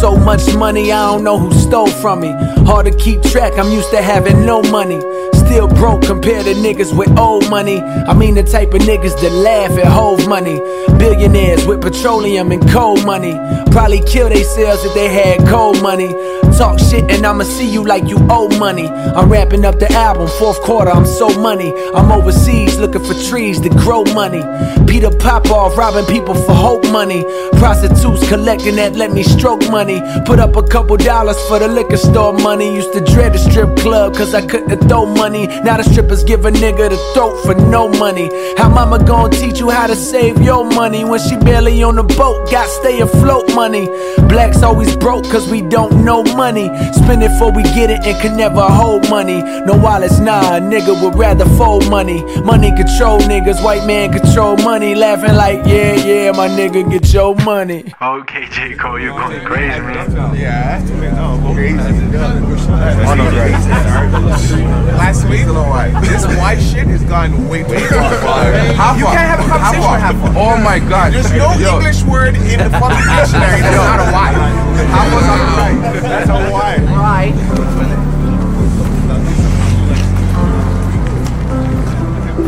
So 0.00 0.16
much 0.16 0.54
money, 0.54 0.92
I 0.92 1.12
don't 1.12 1.24
know 1.24 1.38
who 1.38 1.52
stole 1.52 1.90
from 1.90 2.20
me. 2.20 2.32
Hard 2.66 2.86
to 2.86 2.92
keep 2.96 3.22
track, 3.22 3.58
I'm 3.58 3.72
used 3.72 3.90
to 3.90 4.02
having 4.02 4.44
no 4.44 4.60
money. 4.62 5.00
Still 5.34 5.68
broke 5.68 6.02
compared 6.02 6.44
to 6.46 6.54
niggas 6.54 6.96
with 6.96 7.16
old 7.18 7.48
money. 7.48 7.80
I 7.80 8.12
mean 8.14 8.34
the 8.34 8.42
type 8.42 8.74
of 8.74 8.82
niggas 8.82 9.20
that 9.20 9.32
laugh 9.32 9.72
at 9.78 9.86
Hove 9.86 10.26
money. 10.28 10.58
Billionaires 10.98 11.66
with 11.66 11.80
petroleum 11.80 12.52
and 12.52 12.68
coal 12.70 12.96
money. 13.04 13.34
Probably 13.70 14.00
kill 14.02 14.28
themselves 14.28 14.84
if 14.84 14.94
they 14.94 15.08
had 15.08 15.46
cold 15.48 15.82
money. 15.82 16.08
Talk 16.58 16.78
shit 16.78 17.10
and 17.10 17.26
I'ma 17.26 17.44
see 17.44 17.68
you 17.68 17.84
like 17.84 18.06
you 18.08 18.18
owe 18.30 18.48
money. 18.58 18.86
I'm 18.86 19.28
wrapping 19.30 19.64
up 19.64 19.78
the 19.78 19.90
album, 19.92 20.28
fourth 20.38 20.60
quarter, 20.62 20.90
I'm 20.90 21.06
so 21.06 21.28
money. 21.40 21.72
I'm 21.94 22.12
overseas 22.12 22.78
looking 22.78 23.02
for 23.04 23.14
trees 23.14 23.58
to 23.62 23.70
grow 23.70 24.04
money. 24.14 24.42
Peter 24.86 25.10
Popoff 25.10 25.76
robbing 25.76 26.04
people 26.06 26.34
for 26.34 26.52
hope 26.52 26.84
money. 26.92 27.24
Prostitutes 27.54 28.28
collecting 28.28 28.76
that 28.76 28.94
let 28.94 29.12
me 29.12 29.22
stroke 29.22 29.62
money. 29.70 30.02
Put 30.26 30.38
up 30.38 30.54
a 30.56 30.62
couple 30.62 30.96
dollars 30.98 31.40
for 31.48 31.58
the 31.58 31.68
liquor 31.68 31.96
store 31.96 32.34
money. 32.34 32.74
Used 32.74 32.92
to 32.92 33.00
dread 33.00 33.32
the 33.32 33.38
strip 33.38 33.74
club 33.76 34.14
cause 34.14 34.34
I 34.34 34.46
couldn't 34.46 34.88
throw 34.88 35.06
money. 35.06 35.46
Now 35.64 35.78
the 35.78 35.84
strippers 35.84 36.22
give 36.22 36.44
a 36.44 36.50
nigga 36.50 36.90
the 36.90 36.98
throat 37.14 37.42
for 37.44 37.54
no 37.54 37.88
money. 37.88 38.28
How 38.58 38.68
mama 38.68 39.02
gonna 39.02 39.30
teach 39.34 39.58
you 39.58 39.70
how 39.70 39.86
to 39.86 39.96
save 39.96 40.40
your 40.42 40.64
money 40.64 41.04
when 41.04 41.18
she 41.18 41.36
barely 41.36 41.82
on 41.82 41.96
the 41.96 42.04
boat? 42.04 42.50
Got 42.50 42.68
stay 42.68 43.00
afloat 43.00 43.54
money. 43.54 43.86
Blacks 44.28 44.62
always 44.62 44.94
broke 44.96 45.24
cause 45.24 45.48
we 45.48 45.62
don't 45.62 46.04
know 46.04 46.22
money. 46.22 46.41
Spend 46.42 47.22
it 47.22 47.30
before 47.30 47.52
we 47.52 47.62
get 47.62 47.88
it 47.88 48.04
and 48.04 48.20
can 48.20 48.36
never 48.36 48.62
hold 48.62 49.08
money. 49.08 49.42
No 49.42 49.76
wallets, 49.78 50.18
nah, 50.18 50.56
a 50.56 50.60
nigga 50.60 51.00
would 51.00 51.14
rather 51.14 51.44
fold 51.56 51.88
money. 51.88 52.20
Money 52.42 52.74
control 52.74 53.20
niggas, 53.20 53.62
white 53.62 53.86
man 53.86 54.12
control 54.12 54.56
money. 54.56 54.96
Laughing 54.96 55.36
like, 55.36 55.64
yeah, 55.64 55.94
yeah, 55.94 56.32
my 56.32 56.48
nigga, 56.48 56.90
get 56.90 57.12
your 57.12 57.36
money. 57.44 57.94
Okay, 58.02 58.46
J. 58.50 58.74
Cole, 58.74 58.98
you're 58.98 59.16
going 59.16 59.44
crazy, 59.44 59.78
man. 59.80 60.32
Last 64.98 65.28
week, 65.28 65.46
this 66.10 66.26
white 66.38 66.58
shit 66.60 66.86
has 66.88 67.04
gone 67.04 67.48
way, 67.48 67.62
way 67.62 67.78
too 67.80 67.86
far. 68.24 68.50
How 68.74 68.96
You 68.96 69.04
far? 69.04 69.14
can't 69.14 69.28
have 69.28 69.40
a 69.40 69.48
conversation 69.48 69.82
How 69.82 69.92
with 69.92 70.00
half 70.00 70.16
far? 70.34 70.42
Oh 70.42 70.56
my 70.62 70.78
god. 70.78 71.12
There's 71.12 71.30
no 71.32 71.52
Yo, 71.54 71.76
English 71.76 72.02
word 72.04 72.34
in 72.34 72.58
the 72.58 72.70
fucking 72.80 73.06
dictionary 73.14 73.60
that's 73.60 73.76
not 73.76 74.00
a 74.00 74.10
white. 74.10 74.71
How 74.88 75.04
was 75.14 75.24
I 75.24 75.36
right? 75.58 75.78
That's 76.02 76.28
white. 76.52 76.82
Right. 76.96 77.34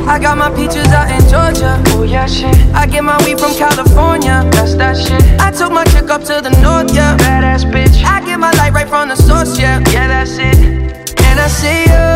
I 0.07 0.19
got 0.19 0.37
my 0.37 0.51
peaches 0.51 0.87
out 0.89 1.11
in 1.11 1.21
Georgia. 1.31 1.83
Oh 1.97 2.03
yeah, 2.03 2.27
shit. 2.27 2.55
I 2.75 2.87
get 2.87 3.03
my 3.03 3.17
weed 3.25 3.39
from 3.41 3.55
California. 3.55 4.49
That's 4.53 4.75
that 4.75 4.97
shit. 4.97 5.23
I 5.41 5.51
took 5.51 5.73
my 5.73 5.85
chick 5.85 6.11
up 6.11 6.23
to 6.25 6.41
the 6.43 6.51
north, 6.61 6.95
yeah. 6.95 7.17
Badass 7.17 7.65
bitch. 7.65 8.05
I 8.05 8.25
get 8.25 8.39
my 8.39 8.53
light 8.53 8.73
right 8.73 8.89
from 8.89 9.09
the 9.09 9.17
source, 9.17 9.59
yeah. 9.59 9.83
Yeah, 9.91 10.09
that's 10.09 10.37
it. 10.39 10.59
And 11.25 11.41
I 11.41 11.49
see 11.49 11.83
you. 11.89 12.07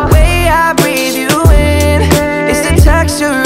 The 0.00 0.08
way 0.12 0.48
I 0.48 0.72
breathe 0.72 1.16
you 1.16 1.28
in. 1.52 2.02
It's 2.48 2.62
the 2.66 2.80
texture 2.82 3.45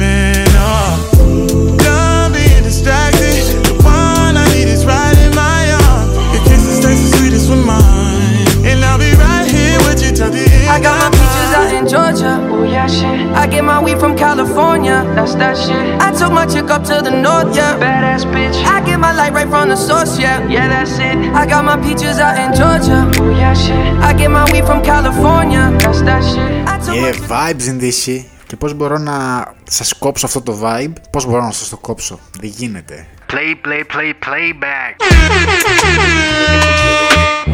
get 13.60 13.62
my 13.64 13.78
weed 13.84 13.98
from 13.98 14.16
California. 14.16 14.98
That's 15.16 15.34
that 15.40 15.56
shit. 15.64 15.84
I 16.06 16.08
took 16.18 16.32
my 16.32 16.46
chick 16.52 16.70
up 16.70 16.82
to 16.90 16.96
the 17.06 17.14
north, 17.26 17.50
yeah. 17.58 17.76
Badass 17.82 18.24
bitch. 18.32 18.56
I 18.64 18.80
get 18.86 18.98
my 19.06 19.12
light 19.12 19.32
right 19.38 19.48
from 19.48 19.68
the 19.72 19.76
source, 19.88 20.18
yeah. 20.18 20.38
Yeah, 20.48 20.68
that's 20.72 20.98
it. 21.08 21.16
I 21.40 21.42
got 21.52 21.62
my 21.70 21.76
peaches 21.84 22.18
out 22.26 22.36
in 22.42 22.48
Georgia. 22.60 22.98
Oh 23.20 23.30
yeah, 23.40 23.54
shit. 23.62 23.76
I 24.08 24.10
get 24.20 24.30
my 24.30 24.44
weed 24.50 24.64
from 24.70 24.80
California. 24.92 25.64
That's 25.82 26.00
that 26.08 26.22
shit. 26.30 26.50
I 26.72 26.74
took 26.84 26.94
Yeah, 26.96 27.12
vibes 27.32 27.66
in 27.68 27.78
this 27.78 27.96
shit. 28.04 28.24
Και 28.46 28.56
πώ 28.56 28.70
μπορώ 28.70 28.98
να 28.98 29.46
σα 29.64 29.94
κόψω 29.98 30.26
αυτό 30.26 30.40
το 30.40 30.58
vibe, 30.62 30.92
πώ 31.10 31.22
μπορώ 31.22 31.42
να 31.44 31.52
σα 31.52 31.68
το 31.68 31.76
κόψω. 31.76 32.18
Δεν 32.40 32.50
γίνεται. 32.50 33.06
Play, 33.32 33.54
play, 33.66 33.82
play, 33.94 34.12
playback. 34.26 34.94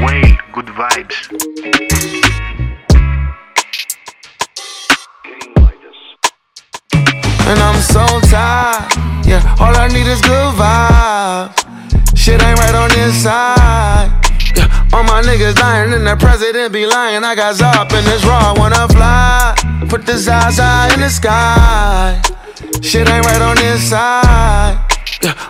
Whale, 0.02 0.36
good 0.54 0.70
vibes. 0.80 2.25
And 7.49 7.59
I'm 7.59 7.79
so 7.81 8.03
tired. 8.29 8.91
Yeah, 9.25 9.55
all 9.59 9.75
I 9.75 9.87
need 9.87 10.07
is 10.07 10.21
good 10.21 10.53
vibes. 10.55 12.17
Shit 12.17 12.43
ain't 12.43 12.59
right 12.59 12.75
on 12.75 12.89
this 12.89 13.23
side. 13.23 14.11
Yeah, 14.55 14.87
all 14.93 15.03
my 15.03 15.21
niggas 15.21 15.55
dying 15.55 15.93
and 15.93 16.05
the 16.05 16.15
president 16.17 16.73
be 16.73 16.85
lying. 16.85 17.23
I 17.23 17.35
got 17.35 17.55
Zop 17.55 17.91
in 17.97 18.03
this 18.05 18.23
raw, 18.25 18.53
wanna 18.57 18.87
fly. 18.89 19.55
Put 19.87 20.05
the 20.05 20.17
Zaza 20.17 20.89
in 20.93 20.99
the 20.99 21.09
sky. 21.09 22.21
Shit 22.81 23.07
ain't 23.07 23.25
right 23.25 23.41
on 23.41 23.55
this 23.55 23.89
side. 23.89 24.86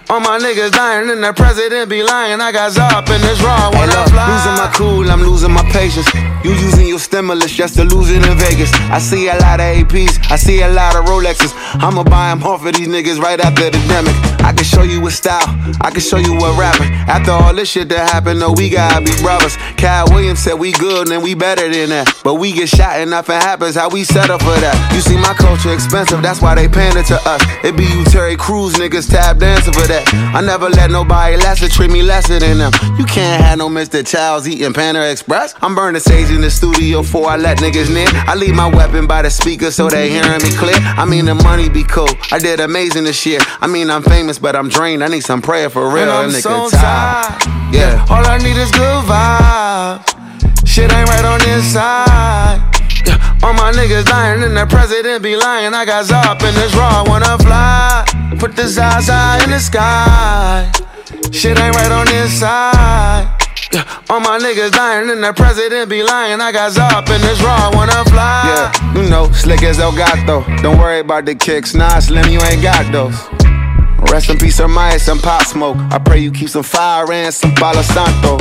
All 0.09 0.21
my 0.21 0.39
niggas 0.39 0.71
dying 0.71 1.09
and 1.09 1.21
the 1.24 1.33
president 1.33 1.89
be 1.89 2.01
lying. 2.01 2.39
I 2.39 2.51
got 2.51 2.71
Zop 2.71 3.09
in 3.13 3.21
this 3.21 3.41
raw, 3.41 3.69
Hey, 3.71 3.86
look, 3.88 4.07
fly. 4.09 4.27
losing 4.31 4.55
my 4.55 4.71
cool, 4.74 5.12
I'm 5.12 5.21
losing 5.21 5.51
my 5.51 5.63
patience. 5.71 6.07
You 6.43 6.51
using 6.51 6.88
your 6.88 7.00
stimulus 7.00 7.51
just 7.51 7.75
to 7.75 7.83
lose 7.83 8.09
it 8.09 8.25
in 8.25 8.38
Vegas. 8.38 8.71
I 8.89 9.00
see 9.00 9.27
a 9.27 9.36
lot 9.36 9.59
of 9.59 9.65
APs, 9.67 10.19
I 10.31 10.38
see 10.38 10.62
a 10.62 10.69
lot 10.69 10.95
of 10.95 11.05
Rolexes. 11.05 11.51
I'ma 11.83 12.03
buy 12.03 12.29
them 12.29 12.43
off 12.43 12.65
of 12.65 12.74
these 12.75 12.88
niggas 12.88 13.19
right 13.19 13.39
after 13.39 13.69
the 13.69 13.77
demic. 13.91 14.15
I 14.43 14.53
can 14.53 14.63
show 14.63 14.83
you 14.83 15.01
what 15.01 15.12
style, 15.12 15.43
I 15.81 15.91
can 15.91 16.00
show 16.00 16.17
you 16.17 16.33
what 16.38 16.57
rapping. 16.57 16.91
After 17.12 17.31
all 17.31 17.53
this 17.53 17.69
shit 17.69 17.89
that 17.89 18.09
happened, 18.09 18.39
no, 18.39 18.53
we 18.53 18.69
gotta 18.69 19.03
be 19.03 19.12
brothers. 19.21 19.57
Cal 19.75 20.07
Williams 20.09 20.39
said 20.39 20.53
we 20.53 20.71
good 20.71 21.09
and 21.12 21.21
we 21.21 21.33
better 21.36 21.67
than 21.67 21.89
that. 21.89 22.13
But 22.24 22.36
we 22.36 22.53
get 22.53 22.69
shot 22.69 22.95
and 22.95 23.09
nothing 23.12 23.36
happens, 23.36 23.75
how 23.75 23.89
we 23.89 24.05
set 24.05 24.29
up 24.29 24.41
for 24.41 24.55
that. 24.55 24.75
You 24.95 25.01
see, 25.01 25.17
my 25.17 25.33
culture 25.33 25.74
expensive, 25.74 26.21
that's 26.21 26.41
why 26.41 26.55
they 26.55 26.69
paying 26.69 26.95
it 26.95 27.05
to 27.07 27.19
us. 27.27 27.41
It 27.65 27.75
be 27.75 27.83
you 27.83 28.05
Terry 28.05 28.38
Crews 28.38 28.75
niggas 28.75 29.09
tap 29.12 29.38
for 29.65 29.87
that. 29.87 30.05
I 30.35 30.41
never 30.41 30.69
let 30.69 30.91
nobody 30.91 31.37
lesser 31.37 31.69
treat 31.69 31.91
me 31.91 32.01
lesser 32.01 32.39
than 32.39 32.57
them. 32.59 32.71
You 32.97 33.05
can't 33.05 33.41
have 33.43 33.57
no 33.57 33.69
Mr. 33.69 34.05
Childs 34.05 34.47
eating 34.47 34.73
Panda 34.73 35.09
Express. 35.09 35.55
I'm 35.61 35.75
burning 35.75 36.01
sage 36.01 36.29
in 36.29 36.41
the 36.41 36.51
studio 36.51 37.01
before 37.01 37.29
I 37.29 37.37
let 37.37 37.57
niggas 37.59 37.93
near. 37.93 38.07
I 38.27 38.35
leave 38.35 38.55
my 38.55 38.67
weapon 38.67 39.07
by 39.07 39.21
the 39.21 39.29
speaker 39.29 39.71
so 39.71 39.89
they 39.89 40.09
hearing 40.09 40.41
me 40.43 40.51
clear. 40.51 40.77
I 40.79 41.05
mean 41.05 41.25
the 41.25 41.35
money 41.35 41.69
be 41.69 41.83
cool. 41.83 42.09
I 42.31 42.39
did 42.39 42.59
amazing 42.59 43.03
this 43.03 43.25
year. 43.25 43.39
I 43.61 43.67
mean 43.67 43.89
I'm 43.89 44.03
famous, 44.03 44.39
but 44.39 44.55
I'm 44.55 44.69
drained. 44.69 45.03
I 45.03 45.07
need 45.07 45.23
some 45.23 45.41
prayer 45.41 45.69
for 45.69 45.87
real. 45.89 46.03
And 46.03 46.11
I'm 46.11 46.31
That 46.31 46.41
so 46.41 46.49
nigga 46.49 46.71
tired. 46.71 47.73
Yeah. 47.73 48.05
All 48.09 48.25
I 48.25 48.37
need 48.37 48.57
is 48.57 48.71
good 48.71 49.03
vibes. 49.05 50.67
Shit 50.67 50.91
ain't 50.93 51.09
right 51.09 51.25
on 51.25 51.39
this 51.39 51.73
side. 51.73 52.61
All 53.43 53.53
my 53.53 53.71
niggas 53.71 54.05
dying 54.05 54.43
and 54.43 54.57
the 54.57 54.65
president 54.65 55.21
be 55.23 55.35
lying. 55.35 55.73
I 55.73 55.85
got 55.85 56.05
Zop 56.05 56.41
in 56.47 56.53
this 56.55 56.73
raw, 56.75 57.03
wanna 57.05 57.37
fly. 57.37 58.03
Put 58.36 58.55
the 58.55 58.67
Zaza 58.67 59.39
in 59.43 59.50
the 59.50 59.60
sky. 59.60 60.72
Shit 61.31 61.57
ain't 61.60 61.75
right 61.75 61.91
on 61.91 62.05
this 62.05 62.39
side. 62.39 63.34
Yeah, 63.74 64.01
all 64.10 64.19
my 64.19 64.38
niggas 64.38 64.72
dying 64.72 65.10
and 65.10 65.24
the 65.24 65.34
president 65.34 65.89
be 65.89 66.03
lying. 66.03 66.39
I 66.39 66.51
got 66.51 66.72
Zop 66.72 67.10
in 67.13 67.22
this 67.22 67.41
raw, 67.41 67.72
wanna 67.74 68.05
fly. 68.05 68.43
Yeah, 68.46 68.93
you 68.93 69.10
know, 69.10 69.31
slick 69.31 69.63
as 69.63 69.79
El 69.79 69.91
Gato. 69.91 70.43
Don't 70.62 70.77
worry 70.77 71.00
about 71.00 71.25
the 71.25 71.36
kicks. 71.36 71.74
Nah, 71.74 72.00
Slim, 72.00 72.29
you 72.31 72.41
ain't 72.41 72.62
got 72.62 72.91
those. 72.91 73.17
Rest 74.12 74.29
in 74.29 74.38
peace, 74.38 74.60
Ermias, 74.60 75.01
some 75.01 75.19
pop 75.19 75.43
smoke. 75.43 75.77
I 75.91 75.98
pray 75.98 76.19
you 76.19 76.31
keep 76.31 76.50
some 76.50 76.63
fire 76.63 77.12
and 77.12 77.34
some 77.34 77.53
Palo 77.55 77.81
Santo. 77.81 78.38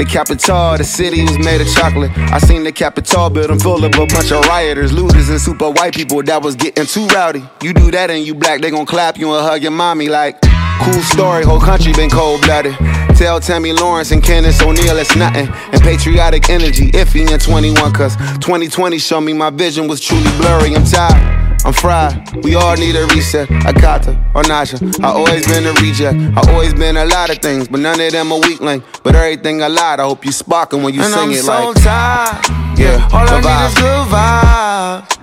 The 0.00 0.06
Capitol, 0.06 0.78
the 0.78 0.84
city 0.84 1.20
was 1.24 1.38
made 1.38 1.60
of 1.60 1.68
chocolate. 1.74 2.10
I 2.16 2.38
seen 2.38 2.64
the 2.64 2.72
Capitol 2.72 3.28
building 3.28 3.58
full 3.58 3.84
of 3.84 3.94
a 3.94 4.06
bunch 4.06 4.32
of 4.32 4.42
rioters, 4.46 4.94
looters, 4.94 5.28
and 5.28 5.38
super 5.38 5.68
white 5.68 5.94
people 5.94 6.22
that 6.22 6.42
was 6.42 6.56
getting 6.56 6.86
too 6.86 7.06
rowdy. 7.08 7.44
You 7.62 7.74
do 7.74 7.90
that 7.90 8.10
and 8.10 8.24
you 8.24 8.34
black, 8.34 8.62
they 8.62 8.70
gon' 8.70 8.86
clap 8.86 9.18
you 9.18 9.30
and 9.34 9.44
hug 9.44 9.60
your 9.60 9.72
mommy 9.72 10.08
like. 10.08 10.40
Cool 10.80 11.02
story, 11.02 11.44
whole 11.44 11.60
country 11.60 11.92
been 11.92 12.08
cold 12.08 12.40
blooded. 12.40 12.76
Tell 13.16 13.40
Tomi 13.40 13.74
Lahren 13.74 14.10
and 14.10 14.22
Candace 14.22 14.62
O'Neal 14.62 14.96
it's 14.96 15.14
nothing. 15.16 15.48
And 15.70 15.82
patriotic 15.82 16.48
energy 16.48 16.90
iffy 16.92 17.30
in 17.30 17.38
21, 17.38 17.92
cause 17.92 18.16
2020 18.40 18.96
showed 18.98 19.20
me 19.20 19.34
my 19.34 19.50
vision 19.50 19.86
was 19.86 20.00
truly 20.00 20.30
blurry. 20.38 20.74
I'm 20.74 20.82
tired. 20.86 21.39
I'm 21.65 21.73
fried, 21.73 22.13
we 22.43 22.55
all 22.55 22.75
need 22.83 22.95
a 22.95 23.05
reset. 23.07 23.47
Akata 23.69 24.13
or 24.35 24.43
Nasha. 24.43 24.77
I 25.01 25.07
always 25.19 25.45
been 25.47 25.65
a 25.65 25.73
reject. 25.81 26.17
I 26.37 26.41
always 26.51 26.73
been 26.73 26.95
a 26.97 27.05
lot 27.05 27.29
of 27.33 27.39
things, 27.39 27.67
but 27.67 27.79
none 27.79 27.99
of 27.99 28.11
them 28.11 28.31
a 28.31 28.37
weak 28.37 28.59
link. 28.61 28.83
But 29.03 29.15
everything 29.15 29.63
I 29.63 29.67
lied, 29.67 29.99
I 29.99 30.03
hope 30.03 30.23
you 30.25 30.31
sparking 30.31 30.83
when 30.83 30.93
you 30.93 31.01
And 31.01 31.11
sing 31.13 31.23
I'm 31.23 31.31
it 31.31 31.43
so 31.43 31.69
like. 31.69 31.83
tired. 31.83 32.45
Yeah, 32.77 33.09
All 33.13 33.27
I 33.27 33.29
the 33.29 33.39
need 33.47 33.61
is 33.67 33.73
vibe. 33.73 33.81
good 33.83 34.05
vibes. 34.13 35.13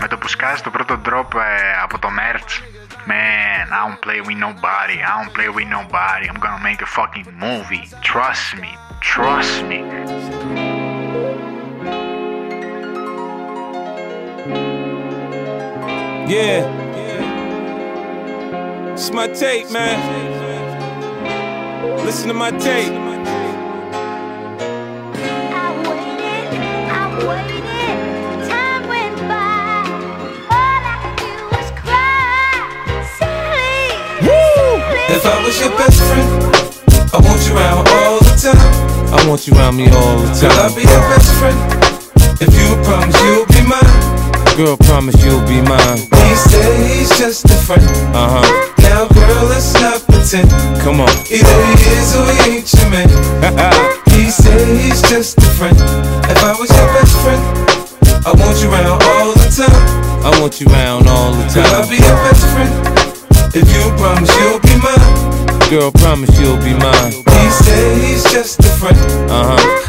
Με 0.00 0.06
το 0.08 0.16
που 0.18 0.28
σκάζει 0.28 0.62
το 0.62 0.70
πρώτο 0.70 0.98
drop 1.06 1.34
ε, 1.34 1.82
από 1.82 1.98
το 1.98 2.08
merch 2.18 2.52
Man, 3.08 3.66
I 3.72 3.78
don't 3.86 4.00
play 4.06 4.20
with 4.28 4.38
nobody 4.46 4.96
I 5.08 5.10
don't 5.16 5.32
play 5.36 5.48
with 5.56 5.68
nobody 5.78 6.24
I'm 6.30 6.40
gonna 6.44 6.62
make 6.70 6.80
a 6.82 6.90
fucking 6.98 7.26
movie 7.46 7.84
Trust 8.10 8.46
me, 8.60 8.70
trust 9.12 9.56
me 9.70 9.78
Yeah. 16.27 16.63
It's 18.93 19.11
my 19.11 19.27
tape, 19.27 19.69
man. 19.71 19.97
Listen 22.05 22.27
to 22.29 22.33
my 22.33 22.51
tape. 22.51 22.91
I 22.91 22.95
waited, 25.87 26.47
I 26.91 27.03
waited, 27.27 28.47
time 28.49 28.83
went 28.87 29.17
by. 29.27 29.83
All 30.51 30.81
I 30.83 30.95
could 31.03 31.17
do 31.19 31.31
was 31.51 31.69
cry. 31.81 32.53
Say 33.17 34.25
Woo! 34.25 35.15
If 35.15 35.23
I 35.25 35.27
was 35.45 35.55
your 35.59 35.71
best 35.77 35.99
friend, 35.99 36.29
I 37.13 37.15
want 37.19 37.41
you 37.47 37.53
around 37.57 37.87
all 37.89 38.19
the 38.19 38.35
time. 38.39 38.71
I 39.13 39.15
want 39.27 39.41
you 39.47 39.53
around 39.55 39.75
me 39.75 39.85
all 39.91 40.17
the 40.19 40.27
Girl, 40.41 40.51
I'll 40.51 40.69
time. 40.69 40.75
be 40.75 40.81
your 40.83 41.03
best 41.11 41.31
friend. 41.39 41.59
If 42.39 42.51
you 42.57 42.75
promise 42.83 43.17
you'll 43.23 43.45
be 43.47 43.61
mine. 43.67 44.10
Girl, 44.57 44.77
promise 44.77 45.15
you'll 45.23 45.41
be 45.47 45.61
mine. 45.61 45.97
He 45.97 46.35
said 46.35 46.71
he's 46.85 47.09
just 47.17 47.45
a 47.45 47.55
friend. 47.65 47.81
Uh 48.13 48.39
huh. 48.43 48.47
Now, 48.83 49.07
girl, 49.07 49.45
let's 49.49 49.73
not 49.79 50.03
pretend. 50.05 50.49
Come 50.83 50.99
on. 51.01 51.09
Either 51.31 51.57
he 51.71 51.75
is 51.95 52.13
or 52.15 52.27
he 52.29 52.59
ain't 52.59 52.69
your 52.73 52.89
man. 52.91 53.09
he 54.11 54.29
said 54.29 54.61
he's 54.77 55.01
just 55.01 55.37
a 55.39 55.49
friend. 55.57 55.75
If 56.29 56.43
I 56.43 56.53
was 56.59 56.69
your 56.69 56.87
best 56.93 57.15
friend, 57.23 57.41
I 58.27 58.31
want 58.37 58.61
you 58.61 58.69
around 58.69 59.01
all 59.01 59.33
the 59.33 59.49
time. 59.49 59.81
I 60.21 60.29
want 60.39 60.59
you 60.61 60.67
around 60.67 61.07
all 61.07 61.31
the 61.31 61.47
Girl, 61.55 61.65
I'll 61.73 61.81
time. 61.81 61.89
be 61.89 61.97
your 61.97 62.17
best 62.27 62.43
friend. 62.53 62.71
If 63.55 63.65
you 63.73 63.81
promise 63.97 64.29
you'll 64.37 64.59
be 64.61 64.75
mine. 64.77 65.71
Girl, 65.71 65.91
promise 65.91 66.37
you'll 66.39 66.59
be 66.61 66.75
mine. 66.77 67.13
He 67.23 67.49
said 67.63 67.97
he's 68.03 68.23
just 68.29 68.59
a 68.59 68.69
friend. 68.77 68.99
Uh 69.31 69.55
huh. 69.57 69.80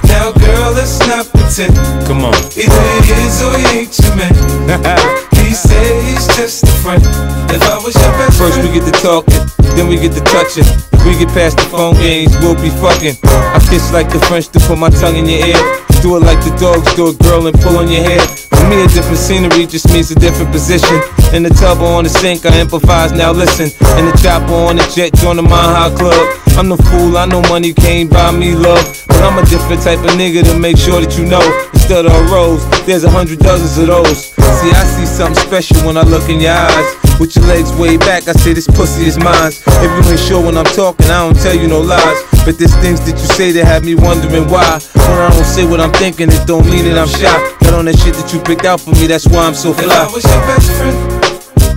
Let's 0.72 0.98
not 1.04 1.28
pretend. 1.28 1.76
Come 2.08 2.24
on. 2.24 2.32
Either 2.56 2.80
he 3.04 3.12
is 3.28 3.44
or 3.44 3.52
he 3.60 3.84
ain't 3.84 3.92
your 3.92 4.16
man. 4.16 4.32
he 5.44 5.52
said 5.52 6.00
he's 6.08 6.26
just 6.32 6.64
a 6.64 6.72
friend. 6.80 7.04
If 7.52 7.60
I 7.68 7.76
was 7.76 7.92
your 7.92 8.12
best 8.16 8.40
First 8.40 8.56
friend, 8.56 8.72
we 8.72 8.80
get 8.80 8.88
to 8.88 8.96
talking, 9.04 9.44
then 9.76 9.86
we 9.86 10.00
get 10.00 10.16
to 10.16 10.24
touching. 10.32 10.64
If 10.64 11.04
we 11.04 11.12
get 11.20 11.28
past 11.36 11.60
the 11.60 11.68
phone 11.68 11.94
games, 12.00 12.32
we'll 12.40 12.56
be 12.56 12.72
fucking. 12.80 13.20
I 13.52 13.60
kiss 13.68 13.92
like 13.92 14.08
the 14.08 14.18
French 14.24 14.48
to 14.56 14.60
put 14.60 14.78
my 14.78 14.88
tongue 14.88 15.16
in 15.16 15.28
your 15.28 15.44
ear. 15.44 15.60
Do 16.00 16.16
it 16.16 16.24
like 16.24 16.40
the 16.40 16.56
dogs 16.56 16.88
do 16.96 17.12
it, 17.12 17.18
girl, 17.20 17.46
and 17.46 17.56
pull 17.60 17.76
on 17.76 17.92
your 17.92 18.02
hair. 18.02 18.24
For 18.56 18.64
me, 18.72 18.80
a 18.80 18.88
different 18.88 19.20
scenery 19.20 19.66
just 19.68 19.92
means 19.92 20.10
a 20.10 20.16
different 20.16 20.52
position. 20.52 21.04
In 21.36 21.42
the 21.44 21.52
tub 21.52 21.84
or 21.84 22.00
on 22.00 22.04
the 22.04 22.10
sink, 22.10 22.46
I 22.46 22.58
improvise, 22.58 23.12
now 23.12 23.30
listen. 23.30 23.68
In 24.00 24.08
the 24.08 24.16
chopper 24.24 24.56
on 24.56 24.76
the 24.76 24.86
jet, 24.96 25.12
join 25.20 25.36
the 25.36 25.44
High 25.44 25.92
Club. 25.92 26.41
I'm 26.58 26.68
the 26.68 26.76
fool, 26.76 27.16
I 27.16 27.26
know 27.26 27.40
money 27.48 27.72
can't 27.72 28.10
buy 28.10 28.30
me 28.30 28.54
love. 28.54 28.84
But 29.08 29.22
I'm 29.24 29.38
a 29.38 29.44
different 29.48 29.82
type 29.82 29.98
of 30.00 30.12
nigga 30.20 30.44
to 30.44 30.58
make 30.58 30.76
sure 30.76 31.00
that 31.00 31.16
you 31.16 31.24
know. 31.24 31.42
Instead 31.72 32.06
of 32.06 32.12
a 32.12 32.22
rose, 32.30 32.62
there's 32.86 33.04
a 33.04 33.10
hundred 33.10 33.40
dozens 33.40 33.78
of 33.78 33.86
those. 33.88 34.30
See, 34.60 34.70
I 34.70 34.84
see 34.84 35.06
something 35.06 35.42
special 35.42 35.76
when 35.86 35.96
I 35.96 36.02
look 36.02 36.28
in 36.28 36.40
your 36.40 36.52
eyes. 36.52 36.88
With 37.18 37.34
your 37.36 37.46
legs 37.46 37.72
way 37.74 37.96
back, 37.96 38.28
I 38.28 38.32
say 38.32 38.52
this 38.52 38.66
pussy 38.66 39.06
is 39.06 39.18
mine. 39.18 39.52
If 39.82 39.90
you 39.90 40.02
ain't 40.12 40.20
sure 40.20 40.44
when 40.44 40.56
I'm 40.56 40.68
talking, 40.76 41.06
I 41.06 41.24
don't 41.24 41.36
tell 41.36 41.56
you 41.56 41.68
no 41.68 41.80
lies. 41.80 42.20
But 42.44 42.58
there's 42.58 42.74
things 42.76 43.00
that 43.06 43.16
you 43.16 43.28
say 43.32 43.52
that 43.52 43.64
have 43.64 43.84
me 43.84 43.94
wondering 43.94 44.46
why. 44.48 44.78
When 44.94 45.18
I 45.18 45.30
don't 45.32 45.44
say 45.44 45.66
what 45.66 45.80
I'm 45.80 45.92
thinking, 45.92 46.28
it 46.30 46.46
don't 46.46 46.66
mean 46.68 46.84
that 46.84 46.98
I'm 46.98 47.08
shy. 47.08 47.32
Got 47.64 47.74
on 47.74 47.86
that 47.86 47.98
shit 47.98 48.14
that 48.14 48.32
you 48.32 48.40
picked 48.40 48.64
out 48.64 48.80
for 48.80 48.92
me, 48.92 49.06
that's 49.06 49.26
why 49.26 49.46
I'm 49.46 49.54
so 49.54 49.70
if 49.70 49.80
I 49.80 49.82
fly. 49.84 50.04
was 50.12 50.24
your 50.24 50.42
best 50.46 50.68
friend, 50.76 50.96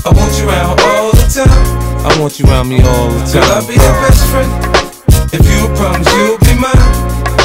I 0.05 0.09
want 0.11 0.33
you 0.37 0.49
around 0.49 0.79
all 0.81 1.11
the 1.11 1.25
time. 1.31 1.84
I 2.05 2.13
want 2.21 2.37
you 2.37 2.45
around 2.45 2.69
me 2.69 2.77
all 2.85 3.09
the 3.09 3.25
time. 3.25 3.41
Girl, 3.41 3.57
I'll 3.57 3.65
be 3.65 3.73
your 3.81 3.97
best 4.05 4.21
friend. 4.29 4.51
If 5.33 5.41
you 5.41 5.65
promise 5.73 6.05
you'll 6.13 6.37
be 6.37 6.53
mine. 6.53 6.85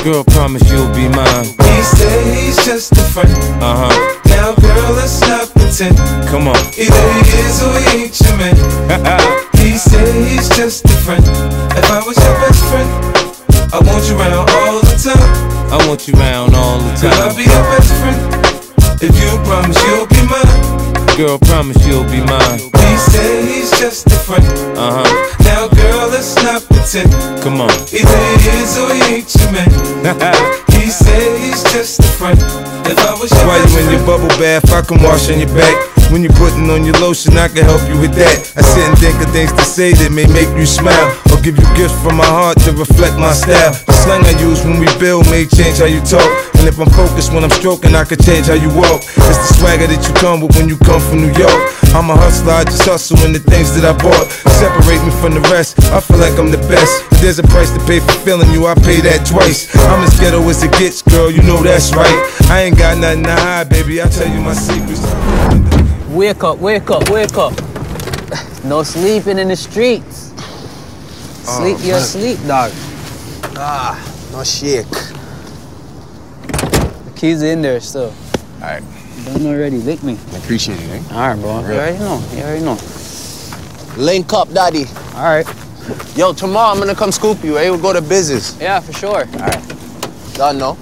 Girl, 0.04 0.22
promise 0.36 0.60
you'll 0.68 0.92
be 0.92 1.08
mine. 1.08 1.48
He 1.48 1.80
said 1.80 2.20
he's 2.36 2.60
just 2.68 2.92
a 2.92 3.04
friend. 3.08 3.32
Uh 3.64 3.88
huh. 3.88 4.20
Now, 4.28 4.52
girl, 4.60 4.92
let's 5.00 5.20
not 5.24 5.48
pretend. 5.56 5.96
Come 6.28 6.44
on. 6.44 6.60
Either 6.76 7.04
he 7.16 7.24
is 7.40 7.56
or 7.64 7.72
he 7.72 8.04
ain't 8.04 8.20
your 8.20 8.36
man. 8.36 8.56
he 9.64 9.80
said 9.80 10.12
he's 10.28 10.48
just 10.52 10.84
a 10.84 10.96
friend. 11.08 11.24
If 11.72 11.88
I 11.88 12.04
was 12.04 12.20
your 12.20 12.36
best 12.44 12.60
friend, 12.68 12.88
I 13.72 13.80
want 13.80 14.04
you 14.12 14.20
around 14.20 14.44
all 14.44 14.84
the 14.84 14.96
time. 15.00 15.72
I 15.72 15.80
want 15.88 16.04
you 16.04 16.12
around 16.20 16.54
all 16.54 16.78
the 16.84 16.92
time. 17.00 17.16
Girl, 17.16 17.32
I'll 17.32 17.36
be 17.36 17.48
your 17.48 17.64
best 17.72 17.92
friend. 17.96 18.18
If 19.00 19.16
you 19.16 19.32
promise 19.48 19.80
you'll 19.88 20.04
be 20.04 20.20
mine. 20.28 21.16
Girl, 21.16 21.38
promise 21.38 21.80
you'll 21.88 22.04
be 22.12 22.20
mine. 22.28 22.60
He 22.76 22.90
he's 22.92 23.39
just 23.80 24.10
friend. 24.26 24.44
Uh 24.76 25.02
huh. 25.02 25.44
Now, 25.44 25.68
girl, 25.68 26.08
let's 26.10 26.36
not 26.42 26.62
pretend. 26.66 27.10
Come 27.42 27.62
on. 27.62 27.70
Either 27.70 28.20
he 28.36 28.48
is 28.60 28.76
or 28.76 28.92
he 28.94 29.14
ain't 29.14 29.34
your 29.34 29.52
man. 29.52 30.66
he 30.80 31.50
he's 31.50 31.62
just 31.72 32.00
a 32.00 32.08
friend. 32.16 32.38
If 32.88 32.98
I 33.04 33.14
was 33.20 33.30
your 33.30 33.46
While 33.46 33.62
you 33.62 33.78
in 33.78 33.90
your 33.92 34.06
bubble 34.06 34.32
bath, 34.40 34.72
I 34.72 34.82
can 34.82 35.02
wash 35.02 35.30
on 35.30 35.38
your 35.38 35.52
back. 35.54 35.76
When 36.10 36.26
you're 36.26 36.34
putting 36.34 36.68
on 36.70 36.82
your 36.82 36.98
lotion, 36.98 37.38
I 37.38 37.46
can 37.46 37.62
help 37.62 37.86
you 37.86 37.94
with 38.00 38.18
that. 38.18 38.36
I 38.58 38.62
sit 38.66 38.82
and 38.82 38.98
think 38.98 39.14
of 39.22 39.30
things 39.30 39.52
to 39.52 39.62
say 39.62 39.94
that 39.94 40.10
may 40.10 40.26
make 40.26 40.50
you 40.58 40.66
smile. 40.66 41.06
Or 41.30 41.38
give 41.38 41.54
you 41.54 41.66
gifts 41.78 41.94
from 42.02 42.18
my 42.18 42.26
heart 42.26 42.58
to 42.66 42.72
reflect 42.74 43.14
my 43.14 43.30
style. 43.30 43.78
The 43.86 43.94
slang 43.94 44.26
I 44.26 44.34
use 44.42 44.64
when 44.66 44.82
we 44.82 44.90
build 44.98 45.30
may 45.30 45.46
change 45.46 45.78
how 45.78 45.86
you 45.86 46.02
talk. 46.02 46.26
And 46.58 46.66
if 46.66 46.82
I'm 46.82 46.90
focused 46.90 47.32
when 47.32 47.46
I'm 47.46 47.54
stroking, 47.54 47.94
I 47.94 48.02
can 48.02 48.18
change 48.18 48.50
how 48.50 48.58
you 48.58 48.74
walk. 48.74 49.06
It's 49.06 49.38
the 49.38 49.50
swagger 49.62 49.86
that 49.86 50.02
you 50.02 50.12
come 50.18 50.42
with 50.42 50.52
when 50.58 50.66
you 50.68 50.76
come 50.82 50.98
from 50.98 51.22
New 51.22 51.32
York. 51.38 51.62
I'm 51.94 52.10
a 52.10 52.14
hustler, 52.14 52.62
I 52.62 52.64
just 52.64 52.86
hustle 52.86 53.18
in 53.26 53.32
the 53.32 53.42
things 53.42 53.74
that 53.74 53.82
I 53.82 53.94
bought. 53.98 54.30
Separate 54.62 55.02
me 55.02 55.10
from 55.18 55.34
the 55.34 55.42
rest, 55.50 55.74
I 55.90 55.98
feel 55.98 56.18
like 56.22 56.38
I'm 56.38 56.50
the 56.50 56.62
best. 56.70 57.06
If 57.10 57.18
there's 57.22 57.38
a 57.38 57.46
price 57.50 57.74
to 57.74 57.80
pay 57.86 57.98
for 57.98 58.14
feeling 58.22 58.50
you, 58.54 58.66
I 58.66 58.74
pay 58.78 59.02
that 59.02 59.26
twice. 59.26 59.66
I'm 59.90 60.02
as 60.06 60.14
ghetto 60.20 60.38
as 60.46 60.62
it 60.62 60.69
gets, 60.78 61.02
girl, 61.02 61.30
you 61.30 61.42
know 61.42 61.62
that's 61.62 61.94
right. 61.94 62.46
I 62.50 62.62
ain't 62.62 62.78
got 62.78 62.98
nothing 62.98 63.24
to 63.24 63.32
hide, 63.32 63.68
baby, 63.68 64.02
I 64.02 64.08
tell 64.08 64.28
you 64.28 64.40
my 64.40 64.54
secrets. 64.54 65.00
Wake 66.10 66.42
up, 66.44 66.58
wake 66.58 66.90
up, 66.90 67.08
wake 67.10 67.36
up. 67.36 67.54
No 68.64 68.82
sleeping 68.82 69.38
in 69.38 69.48
the 69.48 69.56
streets. 69.56 70.28
Sleep 71.44 71.76
Oh, 71.78 71.82
your 71.84 71.96
man. 71.96 72.04
sleep, 72.04 72.38
dog. 72.46 72.70
Ah, 73.56 73.98
no 74.32 74.44
shake. 74.44 74.86
The 76.50 77.12
keys 77.16 77.42
in 77.42 77.62
there 77.62 77.80
still. 77.80 78.12
Alright. 78.60 78.82
Done 79.24 79.46
already, 79.46 79.78
lick 79.78 80.02
me. 80.02 80.18
I 80.32 80.36
appreciate 80.38 80.80
it, 80.80 80.90
eh? 80.90 81.02
Alright, 81.14 81.40
bro. 81.40 81.60
You 81.60 81.66
already 81.66 81.98
know. 81.98 82.22
You 82.34 82.42
already 82.42 82.64
know. 82.64 82.78
Link 83.96 84.32
up, 84.32 84.52
daddy. 84.52 84.84
Alright. 85.14 85.46
Yo, 86.16 86.32
tomorrow 86.32 86.72
I'm 86.72 86.78
gonna 86.78 86.94
come 86.94 87.12
scoop 87.12 87.42
you, 87.42 87.58
eh? 87.58 87.68
We'll 87.70 87.80
go 87.80 87.92
to 87.92 88.02
business. 88.02 88.56
Yeah, 88.60 88.80
for 88.80 88.92
sure. 88.92 89.20
Alright. 89.26 89.68
Done, 89.68 89.78
no? 90.48 90.76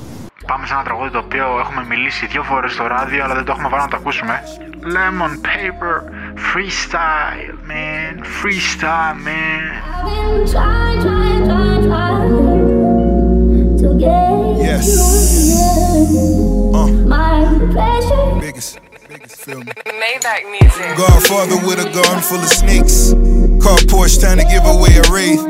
Πάμε 0.46 0.66
σε 0.66 0.72
ένα 0.72 0.82
τραγούδι 0.82 1.10
το 1.10 1.18
οποίο 1.18 1.58
έχουμε 1.60 1.84
μιλήσει 1.88 2.26
δύο 2.26 2.42
φορές 2.42 2.72
στο 2.72 2.86
ράδιο 2.86 3.24
αλλά 3.24 3.34
δεν 3.34 3.44
το 3.44 3.52
έχουμε 3.52 3.68
βάλει 3.68 3.82
να 3.82 3.88
το 3.88 3.96
ακούσουμε. 3.96 4.42
Lemon 4.82 5.34
paper, 5.50 5.96
freestyle, 6.48 7.54
man, 7.70 8.12
freestyle, 8.38 9.16
man. 9.26 9.62
Yes. 14.68 14.86
Uh. 16.74 16.88
Biggest, 18.40 18.78
biggest, 19.08 19.36
feel 19.44 19.60
me. 19.66 19.72
Maybach 20.02 20.42
music. 20.54 20.96
Godfather 20.96 21.58
with 21.66 21.86
a 21.86 21.88
garden 21.96 22.22
full 22.28 22.42
of 22.46 22.52
snakes. 22.60 22.96
Car 23.60 23.78
Porsche 23.90 24.20
trying 24.20 24.38
to 24.38 24.46
give 24.46 24.64
away 24.64 24.94
a 24.96 25.04
wraith. 25.10 25.42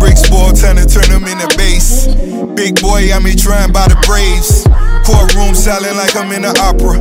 Bricks 0.00 0.28
ball 0.28 0.52
trying 0.52 0.76
to 0.76 0.86
turn 0.88 1.08
them 1.08 1.24
into 1.28 1.48
base. 1.56 2.08
Big 2.56 2.80
boy, 2.80 3.12
I'm 3.12 3.24
here 3.24 3.36
trying 3.36 3.72
by 3.72 3.88
the 3.88 3.98
Braves. 4.04 4.64
Courtroom 5.06 5.54
silent 5.54 5.96
like 5.96 6.16
I'm 6.16 6.32
in 6.32 6.44
an 6.44 6.56
opera. 6.58 6.98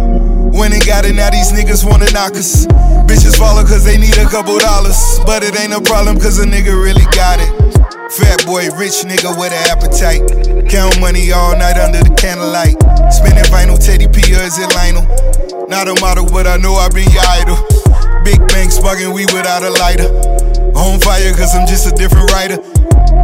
When 0.51 0.73
and 0.73 0.85
got 0.85 1.05
it, 1.05 1.15
now 1.15 1.29
these 1.29 1.51
niggas 1.51 1.87
wanna 1.87 2.11
knock 2.11 2.33
us. 2.33 2.67
Bitches 3.07 3.37
follow 3.37 3.63
cause 3.63 3.83
they 3.83 3.97
need 3.97 4.17
a 4.17 4.25
couple 4.25 4.57
dollars. 4.59 5.19
But 5.25 5.43
it 5.43 5.57
ain't 5.59 5.73
a 5.73 5.81
problem 5.81 6.19
cause 6.19 6.39
a 6.39 6.45
nigga 6.45 6.75
really 6.75 7.07
got 7.15 7.39
it. 7.39 7.51
Fat 8.11 8.45
boy, 8.45 8.67
rich 8.75 9.07
nigga 9.07 9.31
with 9.39 9.53
an 9.55 9.63
appetite. 9.71 10.27
Count 10.69 10.99
money 10.99 11.31
all 11.31 11.55
night 11.57 11.79
under 11.79 12.03
the 12.03 12.13
candlelight. 12.19 12.75
Spinning 13.13 13.47
vinyl, 13.47 13.79
Teddy 13.79 14.07
P 14.07 14.35
or 14.35 14.43
is 14.43 14.59
it 14.59 14.73
Lionel? 14.75 15.07
Not 15.69 15.87
a 15.87 15.95
model, 16.01 16.25
but 16.25 16.47
I 16.47 16.57
know 16.57 16.75
I've 16.75 16.91
been 16.91 17.09
your 17.11 17.23
idol. 17.23 17.80
Big 18.23 18.39
bang 18.49 18.69
sparking 18.69 19.13
we 19.13 19.25
without 19.33 19.63
a 19.63 19.69
lighter. 19.69 20.09
On 20.75 20.99
fire, 20.99 21.31
cause 21.33 21.53
I'm 21.55 21.67
just 21.67 21.87
a 21.87 21.93
different 21.95 22.31
writer. 22.31 22.57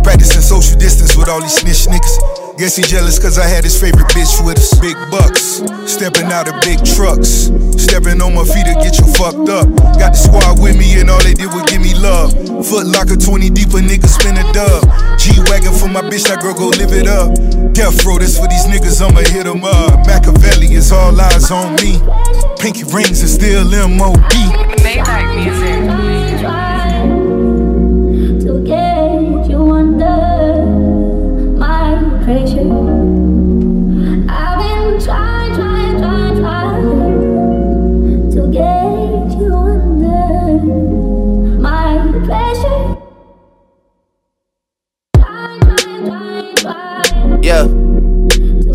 Practicing 0.03 0.41
social 0.41 0.77
distance 0.77 1.17
with 1.17 1.27
all 1.27 1.41
these 1.41 1.57
snitch 1.57 1.87
niggas. 1.87 2.57
Guess 2.57 2.75
he 2.75 2.83
jealous 2.83 3.19
cause 3.19 3.37
I 3.37 3.45
had 3.45 3.63
his 3.63 3.79
favorite 3.79 4.07
bitch 4.13 4.43
with 4.45 4.57
us. 4.57 4.73
Big 4.79 4.97
bucks, 5.09 5.61
stepping 5.89 6.29
out 6.31 6.49
of 6.49 6.59
big 6.61 6.83
trucks. 6.85 7.49
Stepping 7.77 8.21
on 8.21 8.33
my 8.33 8.43
feet 8.43 8.65
to 8.65 8.75
get 8.81 8.97
you 8.99 9.05
fucked 9.13 9.49
up. 9.49 9.67
Got 9.97 10.13
the 10.13 10.21
squad 10.21 10.61
with 10.61 10.77
me 10.77 10.99
and 10.99 11.09
all 11.09 11.21
they 11.21 11.33
did 11.33 11.49
was 11.53 11.65
give 11.69 11.81
me. 11.81 11.96
Foot 12.77 12.93
locker 12.93 13.15
20 13.17 13.49
deep, 13.49 13.69
a 13.69 13.81
nigga 13.81 14.05
spin 14.05 14.37
a 14.37 14.53
dub. 14.53 14.83
G 15.17 15.31
Wagon 15.49 15.73
for 15.73 15.87
my 15.87 16.01
bitch, 16.01 16.27
that 16.29 16.41
girl 16.43 16.53
go 16.53 16.67
live 16.67 16.93
it 16.93 17.07
up. 17.07 17.33
Death 17.73 18.05
row, 18.05 18.19
this 18.19 18.37
for 18.37 18.47
these 18.47 18.65
niggas, 18.65 19.01
I'ma 19.01 19.21
hit 19.21 19.47
'em 19.47 19.65
up. 19.65 20.05
Machiavelli 20.05 20.75
is 20.75 20.91
all 20.91 21.19
eyes 21.19 21.49
on 21.49 21.73
me. 21.77 21.99
Pinky 22.59 22.83
rings 22.83 23.23
is 23.23 23.33
still 23.33 23.65
MOD. 23.65 24.53
Maybach 24.83 25.25
music. 25.33 26.06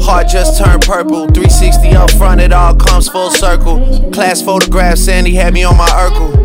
Heart 0.05 0.29
just 0.29 0.59
turned 0.59 0.83
purple. 0.83 1.27
360 1.29 1.95
up 1.95 2.11
front, 2.13 2.41
it 2.41 2.53
all 2.53 2.75
comes 2.75 3.09
full 3.09 3.31
circle. 3.31 4.11
Class 4.11 4.43
photograph, 4.43 4.99
Sandy 4.99 5.35
had 5.35 5.55
me 5.55 5.65
on 5.65 5.77
my 5.77 5.89
Urkel. 5.89 6.43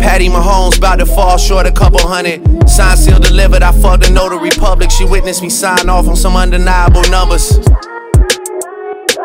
Patty 0.00 0.28
Mahomes 0.28 0.78
about 0.78 0.96
to 0.96 1.06
fall 1.06 1.38
short 1.38 1.66
a 1.66 1.72
couple 1.72 2.00
hundred. 2.00 2.68
Sign 2.68 2.96
seal 2.96 3.18
delivered, 3.18 3.62
I 3.62 3.72
fucked 3.72 4.04
the 4.04 4.10
notary 4.10 4.50
public. 4.50 4.90
She 4.90 5.04
witnessed 5.04 5.42
me 5.42 5.48
sign 5.48 5.88
off 5.88 6.08
on 6.08 6.16
some 6.16 6.36
undeniable 6.36 7.02
numbers. 7.10 7.58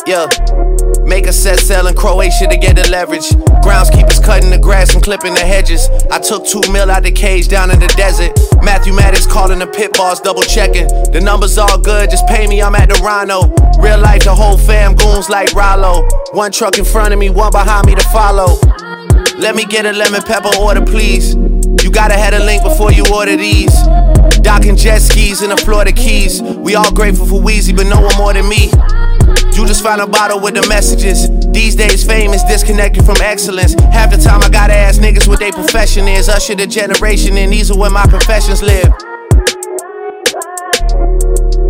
Yeah. 0.05 0.72
Make 1.05 1.27
a 1.27 1.33
set 1.33 1.59
sail 1.59 1.87
in 1.87 1.95
Croatia 1.95 2.47
to 2.47 2.57
get 2.57 2.75
the 2.75 2.89
leverage. 2.89 3.29
Groundskeepers 3.61 4.23
cutting 4.23 4.49
the 4.49 4.57
grass 4.57 4.93
and 4.93 5.03
clipping 5.03 5.33
the 5.33 5.41
hedges. 5.41 5.89
I 6.11 6.19
took 6.19 6.45
two 6.45 6.61
mil 6.71 6.89
out 6.89 7.03
the 7.03 7.11
cage 7.11 7.47
down 7.47 7.71
in 7.71 7.79
the 7.79 7.87
desert. 7.95 8.31
Matthew 8.63 8.93
Maddox 8.93 9.25
calling 9.27 9.59
the 9.59 9.67
pit 9.67 9.93
boss, 9.93 10.19
double 10.21 10.41
checking. 10.41 10.87
The 11.11 11.21
numbers 11.21 11.57
all 11.57 11.77
good, 11.77 12.09
just 12.09 12.25
pay 12.27 12.47
me, 12.47 12.61
I'm 12.61 12.75
at 12.75 12.89
the 12.89 12.95
Rhino. 13.03 13.53
Real 13.81 13.99
life, 13.99 14.23
the 14.23 14.33
whole 14.33 14.57
fam 14.57 14.95
goons 14.95 15.29
like 15.29 15.53
Rollo. 15.53 16.07
One 16.31 16.51
truck 16.51 16.77
in 16.77 16.85
front 16.85 17.13
of 17.13 17.19
me, 17.19 17.29
one 17.29 17.51
behind 17.51 17.85
me 17.85 17.95
to 17.95 18.03
follow. 18.09 18.57
Let 19.37 19.55
me 19.55 19.65
get 19.65 19.85
a 19.85 19.91
lemon 19.91 20.21
pepper 20.21 20.55
order, 20.59 20.85
please. 20.85 21.35
You 21.35 21.91
gotta 21.91 22.13
have 22.13 22.33
a 22.33 22.39
link 22.39 22.63
before 22.63 22.91
you 22.91 23.05
order 23.13 23.35
these. 23.35 23.73
Docking 24.41 24.77
jet 24.77 24.99
skis 24.99 25.41
in 25.41 25.49
the 25.49 25.57
Florida 25.57 25.91
Keys. 25.91 26.41
We 26.41 26.75
all 26.75 26.91
grateful 26.91 27.25
for 27.25 27.41
Weezy, 27.41 27.75
but 27.75 27.87
no 27.87 27.99
one 27.99 28.15
more 28.17 28.33
than 28.33 28.47
me. 28.47 28.71
You 29.55 29.67
just 29.67 29.83
find 29.83 30.01
a 30.01 30.07
bottle 30.07 30.39
with 30.39 30.55
the 30.55 30.67
messages. 30.67 31.29
These 31.51 31.75
days, 31.75 32.03
fame 32.03 32.31
is 32.31 32.43
disconnected 32.43 33.05
from 33.05 33.17
excellence. 33.21 33.75
Half 33.93 34.11
the 34.11 34.17
time, 34.17 34.41
I 34.41 34.49
gotta 34.49 34.73
ask 34.73 34.99
niggas 34.99 35.27
what 35.27 35.39
their 35.39 35.51
profession 35.51 36.07
is. 36.07 36.27
Usher 36.27 36.55
the 36.55 36.65
generation, 36.65 37.37
and 37.37 37.53
these 37.53 37.69
are 37.69 37.77
where 37.77 37.91
my 37.91 38.05
professions 38.07 38.63
live. 38.63 38.91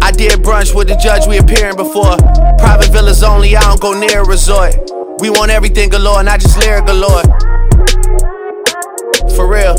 I 0.02 0.12
did 0.12 0.40
brunch 0.42 0.74
with 0.74 0.88
the 0.88 1.00
judge 1.04 1.28
we 1.28 1.38
appearing 1.38 1.76
before. 1.76 2.18
Private 2.58 2.92
villas 2.92 3.22
only, 3.22 3.56
I 3.56 3.62
don't 3.62 3.82
go 3.82 4.00
near 4.00 4.22
a 4.22 4.26
resort. 4.26 4.76
We 5.20 5.30
want 5.30 5.52
everything 5.52 5.90
galore, 5.90 6.24
not 6.24 6.40
just 6.40 6.58
lyric 6.58 6.86
galore. 6.86 7.24
For 9.36 9.46
real. 9.46 9.76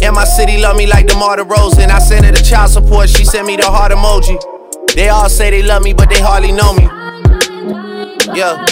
And 0.00 0.14
my 0.14 0.24
city 0.24 0.58
love 0.58 0.76
me 0.76 0.86
like 0.86 1.06
the 1.06 1.14
DeMar 1.14 1.38
DeRozan. 1.38 1.90
I 1.90 1.98
sent 1.98 2.24
her 2.24 2.32
the 2.32 2.42
child 2.42 2.70
support, 2.70 3.10
she 3.10 3.24
sent 3.24 3.46
me 3.46 3.56
the 3.56 3.66
heart 3.66 3.92
emoji. 3.92 4.38
They 4.94 5.08
all 5.08 5.28
say 5.28 5.50
they 5.50 5.62
love 5.62 5.82
me, 5.82 5.92
but 5.92 6.08
they 6.08 6.20
hardly 6.20 6.52
know 6.52 6.72
me. 6.72 6.88
Yeah. 8.34 8.64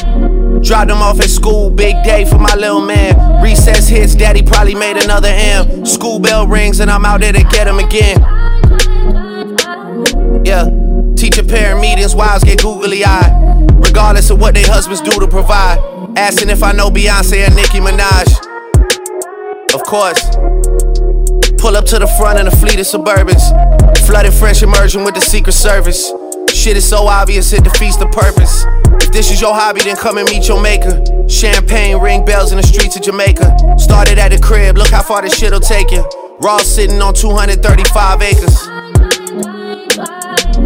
Dropped 0.62 0.88
them 0.88 1.03
off 1.03 1.21
at 1.21 1.31
school, 1.31 1.71
big 1.71 2.03
day 2.05 2.25
for 2.25 2.38
my 2.38 2.55
little 2.55 2.81
man. 2.81 3.43
Recess 3.43 3.88
hits, 3.88 4.14
daddy 4.14 4.43
probably 4.43 4.75
made 4.75 4.97
another 4.97 5.29
M. 5.29 5.85
School 5.85 6.19
bell 6.19 6.47
rings, 6.47 6.81
and 6.81 6.90
I'm 6.90 7.05
out 7.05 7.21
there 7.21 7.33
to 7.33 7.43
get 7.45 7.67
him 7.67 7.79
again. 7.79 8.21
Yeah. 10.45 10.71
Teacher 11.17 11.45
parent 11.45 11.81
meetings, 11.81 12.14
wives 12.14 12.45
get 12.45 12.62
googly 12.62 13.05
eyed. 13.05 13.71
Regardless 13.85 14.31
of 14.31 14.40
what 14.40 14.55
their 14.55 14.67
husbands 14.67 15.01
do 15.01 15.12
to 15.21 15.29
provide. 15.29 15.79
Asking 16.17 16.49
if 16.49 16.62
I 16.62 16.73
know 16.73 16.90
Beyonce 16.90 17.47
and 17.47 17.55
Nicki 17.55 17.79
Minaj. 17.79 18.29
Of 19.75 19.83
course. 19.85 20.25
Pull 21.59 21.77
up 21.77 21.85
to 21.87 21.99
the 21.99 22.12
front 22.19 22.38
in 22.38 22.47
a 22.47 22.51
fleet 22.51 22.79
of 22.79 22.87
Suburbans. 22.87 23.43
Flooded 24.07 24.35
fresh 24.35 24.62
immersion 24.62 25.05
with 25.05 25.14
the 25.14 25.21
Secret 25.21 25.53
Service. 25.53 26.11
Shit 26.55 26.77
is 26.77 26.88
so 26.88 27.09
obvious, 27.09 27.53
it 27.53 27.64
defeats 27.64 27.97
the 27.97 28.07
purpose. 28.07 28.64
If 29.05 29.12
this 29.12 29.31
is 29.31 29.40
your 29.40 29.53
hobby, 29.53 29.83
then 29.83 29.97
come 29.97 30.19
and 30.19 30.29
meet 30.31 30.49
your 30.49 30.62
maker. 30.62 31.05
Champagne, 31.29 31.99
ring 32.01 32.25
bells 32.25 32.53
in 32.53 32.57
the 32.57 32.62
streets 32.62 32.97
of 32.97 33.03
Jamaica. 33.03 33.77
Started 33.77 34.19
at 34.19 34.31
the 34.31 34.38
crib, 34.38 34.79
look 34.79 34.88
how 34.88 35.03
far 35.03 35.21
this 35.23 35.37
shit'll 35.37 35.61
take 35.61 35.90
you. 35.90 36.09
Raw 36.40 36.59
sitting 36.59 37.03
on 37.03 37.12
235 37.12 38.23
acres. 38.23 38.69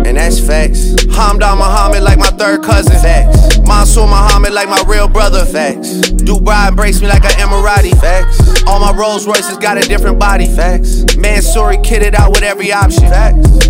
And 0.06 0.16
that's 0.16 0.38
facts. 0.38 0.92
Hamdan 1.16 1.56
Muhammad 1.56 2.02
like 2.02 2.18
my 2.18 2.30
third 2.30 2.62
cousin. 2.62 2.92
Facts. 3.02 3.58
Mansour 3.60 4.06
Muhammad 4.06 4.52
like 4.52 4.68
my 4.68 4.82
real 4.86 5.08
brother. 5.08 5.44
Facts. 5.44 5.88
Dubai 6.22 6.68
embrace 6.68 7.00
me 7.00 7.08
like 7.08 7.24
an 7.24 7.32
Emirati. 7.32 7.98
Facts. 8.00 8.62
All 8.66 8.78
my 8.78 8.92
Rolls 8.96 9.26
Royces 9.26 9.58
got 9.58 9.78
a 9.78 9.80
different 9.80 10.18
body. 10.18 10.46
Facts. 10.46 11.04
Mansory 11.16 11.76
kitted 11.82 12.14
out 12.14 12.30
with 12.30 12.42
every 12.42 12.72
option. 12.72 13.02
Facts. 13.02 13.68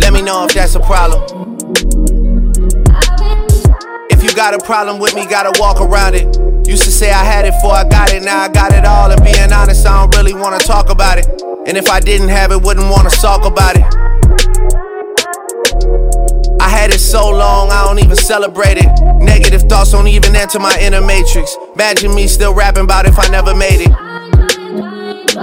Let 0.00 0.12
me 0.12 0.22
know 0.22 0.46
if 0.46 0.54
that's 0.54 0.74
a 0.74 0.80
problem. 0.80 1.39
Got 4.40 4.54
a 4.54 4.64
problem 4.64 4.98
with 4.98 5.14
me, 5.14 5.26
gotta 5.26 5.52
walk 5.60 5.82
around 5.82 6.14
it. 6.14 6.24
Used 6.66 6.84
to 6.84 6.90
say 6.90 7.10
I 7.10 7.22
had 7.22 7.44
it 7.44 7.52
before 7.52 7.72
I 7.72 7.84
got 7.86 8.10
it, 8.14 8.22
now 8.22 8.40
I 8.40 8.48
got 8.48 8.72
it 8.72 8.86
all. 8.86 9.10
And 9.10 9.22
being 9.22 9.52
honest, 9.52 9.86
I 9.86 10.00
don't 10.00 10.16
really 10.16 10.32
wanna 10.32 10.58
talk 10.58 10.88
about 10.88 11.18
it. 11.18 11.26
And 11.66 11.76
if 11.76 11.90
I 11.90 12.00
didn't 12.00 12.30
have 12.30 12.50
it, 12.50 12.62
wouldn't 12.62 12.88
wanna 12.90 13.10
talk 13.10 13.44
about 13.44 13.76
it. 13.76 13.84
I 16.58 16.70
had 16.70 16.88
it 16.88 17.00
so 17.00 17.28
long, 17.28 17.70
I 17.70 17.84
don't 17.84 17.98
even 17.98 18.16
celebrate 18.16 18.78
it. 18.78 18.88
Negative 19.22 19.60
thoughts 19.68 19.92
don't 19.92 20.08
even 20.08 20.34
enter 20.34 20.58
my 20.58 20.74
inner 20.80 21.02
matrix. 21.02 21.54
Imagine 21.74 22.14
me 22.14 22.26
still 22.26 22.54
rapping 22.54 22.84
about 22.84 23.04
if 23.04 23.18
I 23.18 23.28
never 23.28 23.54
made 23.54 23.82
it. 23.82 23.92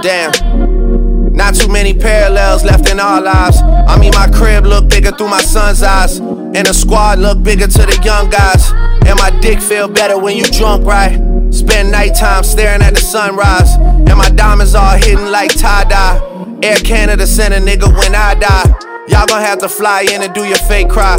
Damn. 0.02 1.32
Not 1.32 1.54
too 1.54 1.68
many 1.68 1.94
parallels 1.94 2.64
left 2.64 2.90
in 2.90 2.98
our 2.98 3.20
lives. 3.20 3.62
I 3.62 3.96
mean, 3.96 4.10
my 4.14 4.28
crib 4.28 4.66
look 4.66 4.88
bigger 4.88 5.12
through 5.12 5.28
my 5.28 5.42
son's 5.42 5.84
eyes. 5.84 6.18
And 6.54 6.66
the 6.66 6.72
squad 6.72 7.18
look 7.18 7.42
bigger 7.42 7.66
to 7.66 7.78
the 7.86 8.00
young 8.04 8.30
guys. 8.30 8.72
And 9.06 9.18
my 9.18 9.30
dick 9.40 9.60
feel 9.60 9.88
better 9.88 10.18
when 10.18 10.36
you 10.36 10.44
drunk, 10.44 10.84
right? 10.84 11.16
Spend 11.52 11.92
nighttime 11.92 12.42
staring 12.42 12.82
at 12.82 12.94
the 12.94 13.00
sunrise. 13.00 13.76
And 13.76 14.16
my 14.16 14.30
diamonds 14.30 14.74
all 14.74 14.96
hidden 14.96 15.30
like 15.30 15.56
tie 15.56 15.84
dye. 15.84 16.20
Air 16.62 16.76
Canada 16.76 17.26
sent 17.26 17.54
a 17.54 17.58
nigga 17.58 17.86
when 17.96 18.14
I 18.14 18.34
die. 18.34 18.74
Y'all 19.08 19.26
gon' 19.26 19.40
have 19.40 19.58
to 19.60 19.68
fly 19.68 20.02
in 20.02 20.22
and 20.22 20.34
do 20.34 20.44
your 20.44 20.58
fake 20.58 20.88
cry. 20.88 21.16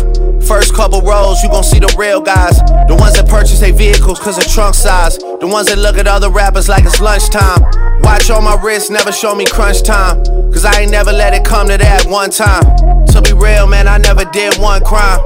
First 0.48 0.74
couple 0.74 1.02
rows, 1.02 1.42
you 1.42 1.50
gon' 1.50 1.64
see 1.64 1.80
the 1.80 1.94
real 1.98 2.22
guys. 2.22 2.58
The 2.88 2.96
ones 3.00 3.16
that 3.16 3.28
purchase 3.28 3.60
their 3.60 3.74
vehicles 3.74 4.20
cause 4.20 4.38
of 4.38 4.48
trunk 4.48 4.76
size. 4.76 5.18
The 5.18 5.48
ones 5.48 5.68
that 5.68 5.78
look 5.78 5.98
at 5.98 6.08
other 6.08 6.30
rappers 6.30 6.70
like 6.70 6.86
it's 6.86 7.02
lunchtime. 7.02 7.89
Watch 8.02 8.30
on 8.30 8.44
my 8.44 8.60
wrist, 8.62 8.92
never 8.92 9.12
show 9.12 9.36
me 9.36 9.46
crunch 9.46 9.84
time. 9.84 10.24
Cause 10.52 10.66
I 10.66 10.82
ain't 10.82 10.92
never 10.92 11.12
let 11.12 11.34
it 11.34 11.46
come 11.46 11.68
to 11.68 11.78
that 11.78 12.06
one 12.06 12.30
time. 12.30 12.64
To 13.08 13.22
be 13.22 13.34
real, 13.34 13.68
man, 13.68 13.88
I 13.88 13.98
never 13.98 14.26
did 14.26 14.58
one 14.58 14.84
crime. 14.84 15.20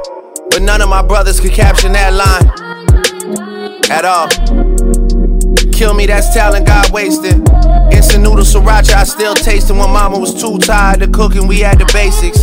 But 0.50 0.62
none 0.62 0.82
of 0.82 0.90
my 0.90 1.02
brothers 1.02 1.40
could 1.40 1.54
caption 1.54 1.94
that 1.94 2.14
line. 2.14 2.48
At 3.90 4.06
all. 4.06 4.28
Kill 5.72 5.94
me, 5.94 6.06
that's 6.06 6.34
talent 6.34 6.68
God 6.68 6.92
wasted. 6.92 7.36
Instant 7.92 8.24
noodle 8.24 8.46
sriracha, 8.46 8.94
I 8.94 9.04
still 9.04 9.34
tasting 9.34 9.78
when 9.78 9.90
mama 9.90 10.20
was 10.20 10.40
too 10.40 10.58
tired 10.60 11.02
of 11.02 11.12
cooking. 11.12 11.48
We 11.48 11.60
had 11.60 11.80
the 11.80 11.90
basics. 11.92 12.40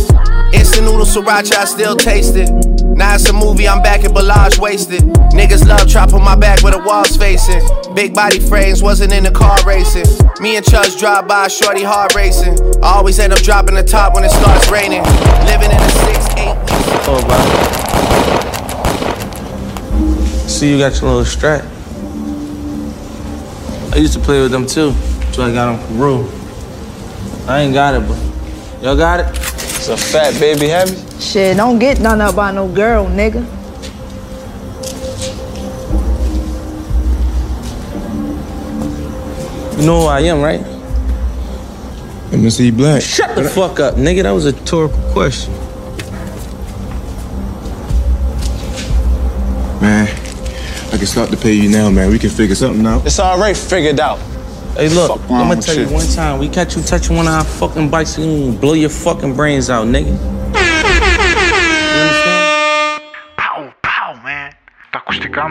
Instant 0.53 0.85
noodle 0.85 1.05
sriracha, 1.05 1.55
I 1.55 1.65
still 1.65 1.95
taste 1.95 2.35
it. 2.35 2.49
Now 2.83 3.15
it's 3.15 3.29
a 3.29 3.33
movie, 3.33 3.67
I'm 3.67 3.81
back 3.81 4.03
in 4.03 4.11
Balaj 4.11 4.59
wasted. 4.59 5.01
Niggas 5.31 5.65
love 5.65 6.13
on 6.13 6.23
my 6.23 6.35
back 6.35 6.61
where 6.61 6.73
the 6.73 6.79
walls 6.79 7.15
facing. 7.15 7.61
Big 7.95 8.13
body 8.13 8.39
frames, 8.39 8.81
wasn't 8.81 9.11
in 9.11 9.23
the 9.23 9.31
car 9.31 9.57
racing. 9.65 10.05
Me 10.39 10.55
and 10.55 10.65
Chubbs 10.65 10.95
drive 10.97 11.27
by, 11.27 11.49
shorty 11.49 11.83
hard 11.83 12.15
racing. 12.15 12.57
I 12.81 12.93
always 12.95 13.19
end 13.19 13.33
up 13.33 13.39
dropping 13.39 13.75
the 13.75 13.83
top 13.83 14.15
when 14.15 14.23
it 14.23 14.31
starts 14.31 14.71
raining. 14.71 15.03
Living 15.45 15.69
in 15.71 15.77
a 15.77 15.89
six, 15.89 16.25
eight 16.37 16.55
Oh, 17.07 17.21
bro. 17.27 17.37
See, 20.47 20.71
you 20.71 20.77
got 20.77 20.93
your 21.01 21.09
little 21.09 21.25
strap. 21.25 21.65
I 23.93 23.97
used 23.97 24.13
to 24.13 24.19
play 24.19 24.41
with 24.41 24.51
them 24.51 24.65
too, 24.65 24.93
so 25.33 25.43
I 25.43 25.51
got 25.51 25.75
them 25.75 25.85
from 25.85 25.97
Peru. 25.97 26.29
I 27.47 27.59
ain't 27.61 27.73
got 27.73 27.93
it, 27.95 28.07
but 28.07 28.17
y'all 28.81 28.95
got 28.95 29.19
it? 29.19 29.25
It's 29.27 29.89
a 29.89 29.97
fat 29.97 30.39
baby 30.39 30.69
heavy. 30.69 30.95
Shit, 31.19 31.57
don't 31.57 31.77
get 31.77 31.99
none 31.99 32.21
up 32.21 32.35
by 32.37 32.51
no 32.51 32.69
girl, 32.69 33.05
nigga. 33.07 33.43
You 39.81 39.87
know 39.87 40.01
who 40.01 40.05
I 40.05 40.19
am, 40.19 40.41
right? 40.41 40.61
MC 42.31 42.69
Black. 42.69 43.01
Shut 43.01 43.35
the 43.35 43.43
fuck 43.43 43.79
up, 43.79 43.95
nigga. 43.95 44.21
That 44.21 44.29
was 44.29 44.45
a 44.45 44.51
rhetorical 44.51 45.01
question. 45.11 45.51
Man, 49.81 50.07
I 50.93 50.97
can 50.97 51.07
start 51.07 51.31
to 51.31 51.37
pay 51.37 51.53
you 51.53 51.67
now, 51.67 51.89
man. 51.89 52.11
We 52.11 52.19
can 52.19 52.29
figure 52.29 52.53
something 52.53 52.85
out. 52.85 53.07
It's 53.07 53.19
already 53.19 53.55
figured 53.55 53.99
out. 53.99 54.19
Hey, 54.75 54.89
look, 54.89 55.19
Fuck 55.19 55.21
I'm 55.31 55.47
gonna 55.47 55.55
with 55.55 55.65
tell 55.65 55.75
you 55.75 55.89
one 55.89 56.05
time. 56.05 56.37
We 56.37 56.47
catch 56.47 56.77
you 56.77 56.83
touching 56.83 57.15
one 57.15 57.25
of 57.25 57.33
our 57.33 57.43
fucking 57.43 57.89
bikes, 57.89 58.19
we 58.19 58.25
gonna 58.25 58.51
blow 58.59 58.73
your 58.73 58.91
fucking 58.91 59.35
brains 59.35 59.71
out, 59.71 59.87
nigga. 59.87 60.15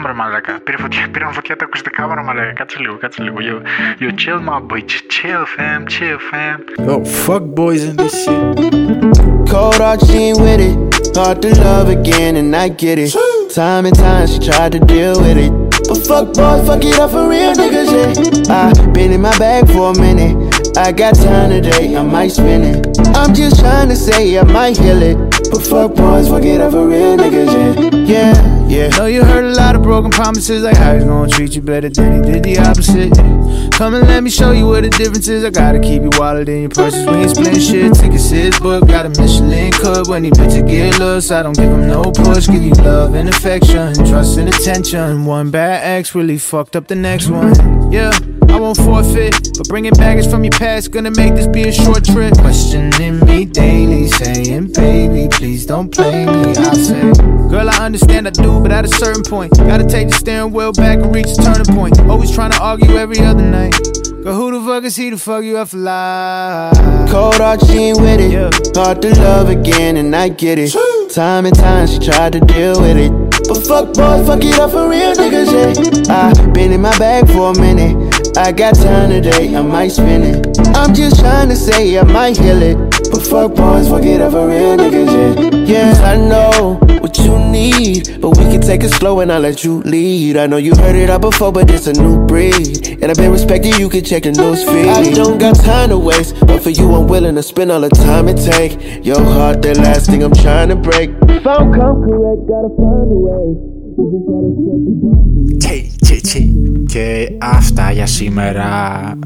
μου 0.00 0.06
ρε 0.06 0.12
μαλάκα. 0.12 0.58
Πήρε 0.64 0.76
φωτιά, 0.76 1.08
πήραν 1.12 1.32
φωτιά 1.32 1.56
τα 1.56 1.64
ακουστικά 1.64 2.08
μου 2.08 2.14
ρε 2.14 2.22
μαλάκα. 2.22 2.52
Κάτσε 2.52 2.78
λίγο, 2.80 2.96
κάτσε 2.96 3.22
λίγο. 3.22 3.36
You, 3.48 3.56
you 4.02 4.10
chill 4.20 4.40
my 4.48 4.58
boy, 4.68 4.80
Just 4.90 5.06
chill 5.14 5.44
fam, 5.54 5.80
chill 5.92 6.18
fam. 6.28 6.58
Yo, 6.88 6.94
fuck 7.24 7.44
boys 7.58 7.82
in 7.88 7.94
this 8.00 8.14
shit. 8.22 8.42
Cold 9.50 9.78
hard, 9.84 10.00
she 10.06 10.18
ain't 10.28 10.40
with 10.44 10.60
it. 10.68 10.76
Hard 11.18 11.36
to 11.42 11.50
love 11.66 11.88
again, 11.98 12.32
and 12.40 12.50
I 12.64 12.66
get 12.82 12.96
it. 13.04 13.10
Time 13.60 13.84
and 13.88 13.96
time 14.04 14.26
she 14.32 14.38
tried 14.48 14.72
to 14.76 14.80
deal 14.92 15.14
with 15.24 15.38
it. 15.46 15.52
But 15.88 16.00
fuck 16.08 16.26
boys, 16.38 16.62
fuck 16.68 16.82
it 16.90 16.96
up 17.02 17.10
for 17.14 17.24
real 17.32 17.52
niggas, 17.60 17.90
yeah. 17.96 18.60
I 18.60 18.62
been 18.96 19.10
in 19.16 19.22
my 19.28 19.36
bag 19.44 19.62
for 19.74 19.86
a 19.94 19.96
minute. 20.06 20.34
I 20.84 20.88
got 21.02 21.12
time 21.26 21.48
today, 21.56 21.86
I 22.00 22.02
might 22.16 22.32
spend 22.38 22.62
it. 22.70 22.78
I'm 23.18 23.32
just 23.40 23.54
trying 23.62 23.88
to 23.92 23.96
say 24.06 24.20
I 24.38 24.44
might 24.56 24.76
heal 24.82 25.00
it. 25.10 25.16
But 25.49 25.61
fuck 25.63 25.95
boys, 25.95 26.27
fuck 26.29 26.43
it 26.43 26.61
up 26.61 26.71
for 26.71 26.87
real 26.87 27.17
niggas, 27.17 27.51
yeah. 27.51 28.01
Yeah, 28.11 28.67
yeah. 28.67 28.87
Know 28.97 29.05
you 29.05 29.23
heard 29.23 29.45
a 29.45 29.53
lot 29.53 29.75
of 29.75 29.83
broken 29.83 30.11
promises, 30.11 30.63
like 30.63 30.77
how 30.77 30.93
he's 30.93 31.03
gonna 31.03 31.29
treat 31.29 31.55
you 31.55 31.61
better 31.61 31.89
than 31.89 32.23
he 32.23 32.31
did 32.31 32.43
the 32.43 32.57
opposite. 32.59 33.13
Come 33.73 33.95
and 33.95 34.07
let 34.07 34.23
me 34.23 34.29
show 34.29 34.51
you 34.51 34.67
what 34.67 34.83
the 34.83 34.89
difference 34.89 35.27
is. 35.27 35.43
I 35.43 35.49
gotta 35.49 35.79
keep 35.79 36.03
you 36.03 36.09
wallet 36.17 36.49
in 36.49 36.61
your 36.61 36.69
purses 36.69 37.05
when 37.05 37.21
you 37.21 37.29
spend 37.29 37.61
shit. 37.61 37.93
Tickets 37.93 38.29
his 38.29 38.59
book, 38.59 38.87
got 38.87 39.05
a 39.05 39.09
Michelin 39.09 39.71
cook 39.71 40.07
when 40.07 40.23
he 40.23 40.31
bitch 40.31 40.67
get 40.67 40.99
looks. 40.99 41.31
I 41.31 41.41
don't 41.41 41.55
give 41.55 41.71
him 41.71 41.87
no 41.87 42.11
push, 42.11 42.47
give 42.47 42.61
you 42.61 42.73
love 42.73 43.15
and 43.15 43.29
affection, 43.29 43.93
trust 44.05 44.37
and 44.37 44.49
attention. 44.49 45.25
One 45.25 45.51
bad 45.51 45.83
ex 45.83 46.13
really 46.13 46.37
fucked 46.37 46.75
up 46.75 46.87
the 46.87 46.95
next 46.95 47.29
one. 47.29 47.91
Yeah. 47.91 48.11
I 48.51 48.59
won't 48.59 48.75
forfeit, 48.75 49.53
but 49.57 49.69
bringing 49.69 49.93
baggage 49.93 50.29
from 50.29 50.43
your 50.43 50.51
past 50.51 50.91
gonna 50.91 51.09
make 51.11 51.35
this 51.35 51.47
be 51.47 51.69
a 51.69 51.71
short 51.71 52.03
trip. 52.03 52.33
Questioning 52.33 53.23
me 53.25 53.45
daily, 53.45 54.07
saying, 54.07 54.73
baby, 54.73 54.90
please 55.41 55.65
don't 55.65 55.91
play 55.91 56.23
me. 56.23 56.53
I 56.55 56.73
say, 56.75 57.01
girl, 57.49 57.67
I 57.67 57.83
understand 57.83 58.27
I 58.27 58.29
do, 58.29 58.61
but 58.61 58.71
at 58.71 58.85
a 58.85 58.87
certain 58.87 59.23
point, 59.23 59.51
gotta 59.57 59.87
take 59.87 60.09
the 60.09 60.13
steering 60.13 60.53
wheel 60.53 60.71
back 60.71 60.99
and 60.99 61.15
reach 61.15 61.35
the 61.35 61.41
turning 61.41 61.75
point. 61.75 61.99
Always 62.01 62.31
trying 62.31 62.51
to 62.51 62.61
argue 62.61 62.91
every 62.95 63.17
other 63.21 63.41
night. 63.41 63.73
Girl, 64.21 64.35
who 64.35 64.51
the 64.51 64.63
fuck 64.63 64.83
is 64.83 64.95
he 64.95 65.09
to 65.09 65.17
fuck 65.17 65.43
you 65.43 65.57
up 65.57 65.69
for 65.69 65.77
life? 65.77 66.77
Cold 67.09 67.37
hard, 67.37 67.59
she 67.65 67.89
ain't 67.89 67.99
with 67.99 68.21
it. 68.21 68.77
Hard 68.77 69.01
to 69.01 69.19
love 69.19 69.49
again, 69.49 69.97
and 69.97 70.15
I 70.15 70.29
get 70.29 70.59
it. 70.59 70.75
Time 71.09 71.47
and 71.47 71.55
time 71.55 71.87
she 71.87 71.97
tried 71.97 72.33
to 72.33 72.39
deal 72.41 72.79
with 72.79 72.97
it. 72.97 73.11
But 73.47 73.65
fuck 73.65 73.85
boys, 73.95 74.27
fuck 74.27 74.43
it 74.43 74.59
up 74.59 74.69
for 74.69 74.87
real 74.87 75.11
niggas, 75.15 76.07
yeah. 76.07 76.13
I 76.13 76.51
been 76.51 76.71
in 76.71 76.81
my 76.81 76.95
bag 76.99 77.25
for 77.25 77.49
a 77.49 77.59
minute. 77.59 78.37
I 78.37 78.51
got 78.51 78.75
time 78.75 79.09
today, 79.09 79.55
I 79.55 79.63
might 79.63 79.87
spend 79.87 80.23
it. 80.23 80.59
I'm 80.77 80.93
just 80.93 81.19
trying 81.19 81.49
to 81.49 81.55
say 81.55 81.97
I 81.97 82.03
might 82.03 82.37
heal 82.37 82.61
it. 82.61 82.90
Fuck 83.29 83.55
boys, 83.55 83.87
fuck 83.87 84.03
it 84.03 84.19
up 84.19 84.33
for 84.33 84.47
real 84.47 84.75
niggas, 84.75 85.65
yeah. 85.65 85.93
Yeah, 85.93 85.93
I 86.03 86.17
know 86.17 86.77
what 86.99 87.17
you 87.17 87.39
need, 87.39 88.19
but 88.21 88.31
we 88.31 88.43
can 88.43 88.59
take 88.59 88.83
it 88.83 88.89
slow 88.89 89.21
and 89.21 89.31
I'll 89.31 89.39
let 89.39 89.63
you 89.63 89.81
lead. 89.83 90.35
I 90.35 90.47
know 90.47 90.57
you 90.57 90.75
heard 90.75 90.97
it 90.97 91.09
all 91.09 91.19
before, 91.19 91.51
but 91.53 91.69
it's 91.69 91.87
a 91.87 91.93
new 91.93 92.25
breed. 92.27 92.99
And 93.01 93.05
I've 93.05 93.15
been 93.15 93.31
respected, 93.31 93.77
you 93.79 93.87
can 93.87 94.03
check 94.03 94.23
the 94.23 94.31
news 94.31 94.63
feed. 94.65 94.87
I 94.87 95.13
don't 95.13 95.37
got 95.37 95.55
time 95.55 95.89
to 95.89 95.97
waste, 95.97 96.35
but 96.45 96.61
for 96.61 96.71
you, 96.71 96.93
I'm 96.93 97.07
willing 97.07 97.35
to 97.35 97.43
spend 97.43 97.71
all 97.71 97.79
the 97.79 97.89
time 97.89 98.27
it 98.27 98.35
take. 98.35 99.05
Your 99.05 99.23
heart, 99.23 99.61
the 99.61 99.75
last 99.79 100.07
thing 100.07 100.23
I'm 100.23 100.33
trying 100.33 100.67
to 100.69 100.75
break. 100.75 101.11
If 101.29 101.47
I 101.47 101.57
don't 101.57 101.73
come 101.73 102.03
correct, 102.03 102.47
gotta 102.47 102.69
find 102.75 103.11
a 103.11 103.15
way. 103.15 103.80
Τσέι, 105.57 105.91
τσέι, 106.01 106.21
τσέι. 106.21 106.83
Και 106.85 107.27
αυτά 107.41 107.91
για 107.91 108.05
σήμερα. 108.05 108.69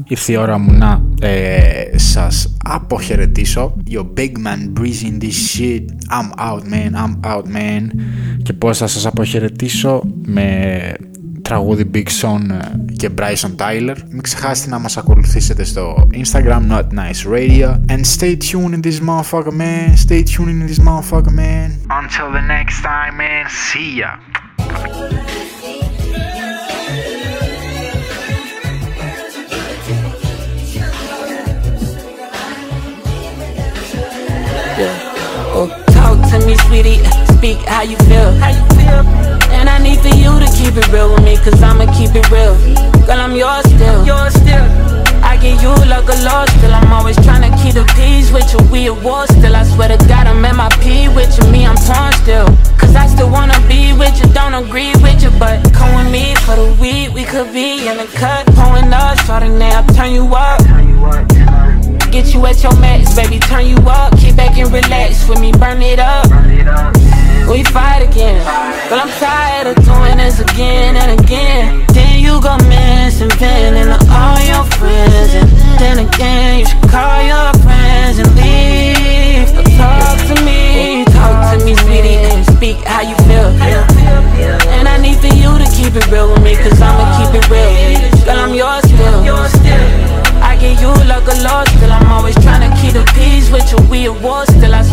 Ήρθε 0.04 0.32
η 0.32 0.36
ώρα 0.36 0.58
μου 0.58 0.72
να 0.72 1.02
ε, 1.20 1.98
σας 1.98 2.56
αποχαιρετήσω. 2.64 3.76
Yo 3.90 4.00
big 4.00 4.32
man 4.44 4.80
breezing 4.80 5.22
this 5.22 5.56
shit. 5.56 5.84
I'm 6.10 6.30
out 6.38 6.62
man, 6.68 6.94
I'm 6.94 7.30
out 7.30 7.44
man. 7.44 7.90
Και 8.42 8.52
πώς 8.52 8.78
θα 8.78 8.86
σας 8.86 9.06
αποχαιρετήσω 9.06 10.02
με 10.24 10.94
τραγούδι 11.42 11.90
Big 11.94 12.06
Sean 12.20 12.40
και 12.96 13.10
Bryson 13.18 13.56
Tyler. 13.56 13.96
Μην 14.10 14.22
ξεχάσετε 14.22 14.70
να 14.70 14.78
μας 14.78 14.96
ακολουθήσετε 14.96 15.64
στο 15.64 16.08
Instagram 16.12 16.70
Not 16.70 16.82
Nice 16.82 17.32
Radio. 17.34 17.68
And 17.88 18.00
stay 18.18 18.36
tuned 18.36 18.74
in 18.74 18.80
this 18.80 19.00
motherfucker 19.00 19.52
man. 19.52 19.96
Stay 19.96 20.22
tuned 20.22 20.50
in 20.50 20.66
this 20.66 20.78
motherfucker 20.78 21.32
man. 21.32 21.66
Until 22.00 22.28
the 22.32 22.44
next 22.56 22.76
time, 22.82 23.16
man. 23.16 23.44
See 23.68 23.98
ya. 24.00 24.45
Oh, 35.58 35.86
sweetie. 36.68 37.00
Speak 37.36 37.58
how 37.68 37.82
you 37.82 37.96
feel. 38.08 38.32
And 39.56 39.68
I 39.68 39.78
need 39.78 39.98
for 40.00 40.08
you 40.08 40.38
to 40.38 40.48
keep 40.56 40.76
it 40.76 40.88
real 40.92 41.12
with 41.12 41.24
me, 41.24 41.36
cause 41.36 41.62
I'ma 41.62 41.86
keep 41.96 42.14
it 42.14 42.28
real. 42.30 42.54
Girl, 43.06 43.20
I'm 43.20 43.34
yours 43.34 43.64
still. 43.64 44.04
Yours 44.04 44.34
still. 44.34 44.66
I 45.24 45.38
get 45.40 45.60
you 45.62 45.72
like 45.88 46.08
a 46.08 46.16
lost 46.24 46.52
still. 46.58 46.74
I'm 46.74 46.92
always 46.92 47.16
trying 47.24 47.44
to 47.48 47.52
keep 47.62 47.74
the 47.74 47.84
peace 47.96 48.30
with 48.30 48.52
you. 48.52 48.60
We 48.70 48.86
at 48.88 49.02
war 49.02 49.26
still. 49.26 49.56
I 49.56 49.64
swear 49.64 49.88
to 49.88 49.98
God, 50.06 50.25
up. 64.66 64.80
Kick 64.82 64.90
back 64.90 64.90
and 64.90 64.90
relax 64.90 65.28
with 65.28 65.40
me, 65.40 65.52
burn 65.52 65.82
it 65.82 65.98
up. 65.98 66.26
We 67.48 67.62
fight 67.62 68.02
again, 68.02 68.42
but 68.90 68.98
I'm 68.98 69.10
tired 69.20 69.66
of 69.68 69.84
doing 69.84 70.18
this 70.18 70.40
again 70.40 70.96
and 70.96 71.20
again. 71.20 71.86
Then 71.92 72.20
you 72.20 72.40
go 72.40 72.56
missing, 72.68 73.30
venting 73.38 73.86
to 73.86 73.98
all 74.10 74.38
your 74.42 74.64
friends, 74.76 75.34
and 75.34 75.48
then 75.78 75.98
again 76.06 76.60
you 76.60 76.66
should 76.66 76.90
call 76.90 77.22
your 77.22 77.52
friends 77.62 78.18
and 78.18 78.34
leave. 78.34 79.54
But 79.54 79.66
talk 79.78 80.18
to 80.26 80.34
me, 80.44 81.04
talk 81.06 81.58
to 81.58 81.64
me, 81.64 81.74
sweetie, 81.76 82.18
and 82.18 82.44
speak 82.46 82.76
how 82.84 83.02
you 83.02 83.14
feel. 83.26 83.54
And 84.74 84.88
I 84.88 84.98
need 84.98 85.18
for 85.18 85.28
you 85.28 85.56
to 85.58 85.66
keep 85.70 85.94
it 85.94 86.10
real 86.10 86.32
with 86.32 86.42
me, 86.42 86.56
cause 86.56 86.80
I'ma 86.80 87.04
keep 87.18 87.34
it 87.34 87.48
real. 87.48 88.24
Girl, 88.24 88.38
I'm 88.38 88.54
yours 88.54 88.84
still. 88.84 89.22
I 90.42 90.56
get 90.58 90.80
you 90.80 90.88
like 91.06 91.26
a 91.26 91.42
lost 91.42 91.70
still. 91.76 91.92
I'm 91.92 92.10
always 92.10 92.34
trying 92.36 92.68
to 92.68 92.76
keep 92.80 92.92
the 92.92 93.04
peace 93.14 93.50
with 93.50 93.70
you. 93.70 93.78
We 93.88 94.06
at 94.06 94.20
war 94.22 94.44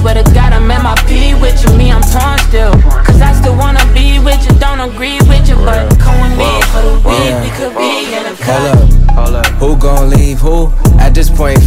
swear 0.03 0.21
to 0.21 0.33
God, 0.33 0.51
I'm 0.51 0.69
at 0.69 0.83
my 0.83 0.95
P 1.07 1.33
with 1.39 1.63
you. 1.63 1.71
Me, 1.77 1.89
I'm 1.89 2.03
torn 2.03 2.37
still. 2.51 2.75
Cause 3.07 3.21
I 3.21 3.31
still 3.39 3.55
wanna 3.55 3.85
be 3.93 4.19
with 4.19 4.43
you. 4.45 4.51
Don't 4.59 4.81
agree 4.81 5.17
with 5.31 5.47
you, 5.47 5.55
but 5.55 5.97
come 5.97 6.19
with 6.19 6.35
me 6.37 6.51
for 6.75 6.83
the 6.83 6.95
week. 7.07 7.31
We 7.39 7.49
could 7.55 7.71
be 7.79 8.11
in 8.11 8.25
a 8.27 8.35
cut. 8.35 8.75
Hold 8.75 8.75
up, 8.75 9.15
hold 9.15 9.35
up. 9.35 9.47
Who 9.63 9.77
gon' 9.77 10.09
leave 10.09 10.39
who? 10.39 10.73
At 10.99 11.15
this 11.15 11.29
point, 11.29 11.63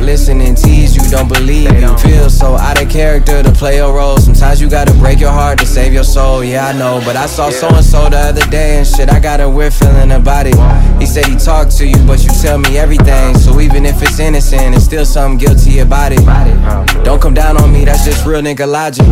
stop 0.00 0.06
listening. 0.06 0.54
Tease 0.54 0.96
you, 0.96 1.10
don't 1.10 1.28
believe 1.28 1.72
you. 1.80 1.96
Feel 1.98 2.30
so 2.30 2.56
out 2.56 2.82
of 2.82 2.88
character 2.88 3.42
to 3.42 3.52
play 3.52 3.78
a 3.78 3.86
role. 3.86 4.16
Sometimes 4.18 4.60
you 4.60 4.68
gotta 4.68 4.92
break 4.94 5.20
your 5.20 5.30
heart 5.30 5.58
to 5.60 5.66
save 5.66 5.92
your 5.92 6.04
soul. 6.04 6.42
Yeah, 6.44 6.68
I 6.68 6.72
know, 6.72 7.00
but 7.04 7.16
I 7.16 7.26
saw 7.26 7.50
so 7.50 7.68
and 7.68 7.84
so 7.84 8.08
the 8.08 8.16
other 8.16 8.46
day 8.50 8.78
and 8.78 8.86
shit. 8.86 9.10
I 9.10 9.20
got 9.20 9.40
a 9.40 9.48
weird 9.48 9.72
feeling 9.72 10.12
about 10.12 10.46
it. 10.46 10.56
He 11.00 11.06
said 11.06 11.26
he 11.26 11.36
talked 11.36 11.76
to 11.78 11.86
you, 11.86 11.98
but 12.06 12.22
you 12.22 12.30
tell 12.42 12.58
me 12.58 12.78
everything. 12.78 13.36
So 13.38 13.60
even 13.60 13.84
if 13.84 14.02
it's 14.02 14.18
innocent, 14.18 14.74
it's 14.74 14.84
still 14.84 15.04
something 15.04 15.38
guilty 15.38 15.80
about 15.80 16.12
it. 16.12 16.24
Don't 17.04 17.20
come 17.20 17.34
down 17.34 17.56
on 17.56 17.72
me, 17.72 17.84
that's 17.84 18.04
just 18.04 18.26
real 18.26 18.40
nigga 18.40 18.70
logic. 18.70 19.06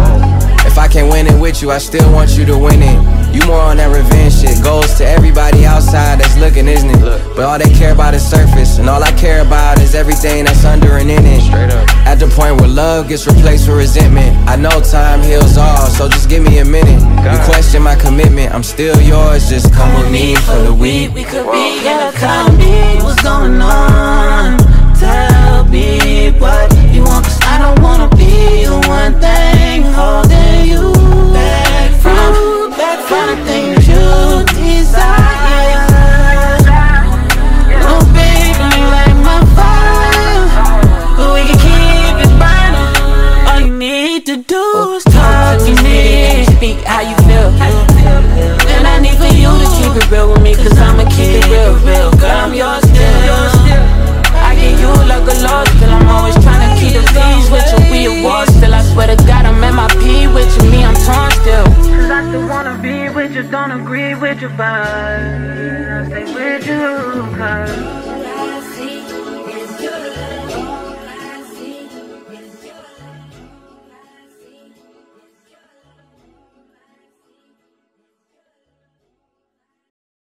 If 0.66 0.78
I 0.78 0.86
can't 0.86 1.10
win 1.10 1.26
it 1.26 1.40
with 1.40 1.62
you, 1.62 1.70
I 1.70 1.78
still 1.78 2.12
want 2.12 2.36
you 2.36 2.44
to 2.46 2.56
win 2.58 2.82
it. 2.82 3.34
You 3.34 3.46
more 3.46 3.60
on 3.60 3.76
that 3.78 3.94
revenge 3.94 4.40
shit. 4.40 4.62
Goes 4.62 4.94
to 4.98 5.06
everybody 5.06 5.64
outside 5.64 6.20
that's 6.20 6.36
looking, 6.38 6.68
isn't 6.68 6.90
it? 6.90 7.00
But 7.34 7.44
all 7.44 7.58
they 7.58 7.72
care 7.74 7.92
about 7.92 8.14
is 8.14 8.22
surface, 8.22 8.78
and 8.78 8.88
all 8.88 9.02
I 9.02 9.12
care 9.12 9.40
about 9.44 9.80
is 9.80 9.94
everything 9.94 10.44
that's 10.44 10.64
under 10.64 10.77
and 10.84 11.10
in 11.10 11.24
it. 11.24 11.42
Straight 11.42 11.70
up. 11.70 11.88
At 12.06 12.16
the 12.16 12.26
point 12.28 12.60
where 12.60 12.68
love 12.68 13.08
gets 13.08 13.26
replaced 13.26 13.68
with 13.68 13.78
resentment. 13.78 14.36
I 14.48 14.56
know 14.56 14.80
time 14.80 15.22
heals 15.22 15.56
all, 15.56 15.86
so 15.86 16.08
just 16.08 16.28
give 16.28 16.42
me 16.42 16.58
a 16.58 16.64
minute. 16.64 17.00
You 17.00 17.38
question 17.44 17.82
my 17.82 17.96
commitment, 17.96 18.54
I'm 18.54 18.62
still 18.62 19.00
yours. 19.00 19.48
Just 19.48 19.72
come 19.72 19.92
with 20.00 20.10
me 20.10 20.36
for 20.36 20.58
the 20.62 20.74
week. 20.74 21.12
We 21.14 21.24
could 21.24 21.50
be 21.50 21.86
in 21.86 21.98
a 22.00 22.12
Tell 22.12 22.52
me 22.52 22.96
what's 23.02 23.22
going 23.22 23.60
on. 23.60 24.58
Tell 24.98 25.64
me 25.66 26.30
what 26.38 26.72
you 26.92 27.04
want, 27.04 27.24
cause 27.24 27.38
I 27.42 27.58
don't 27.58 27.80
wanna 27.82 28.08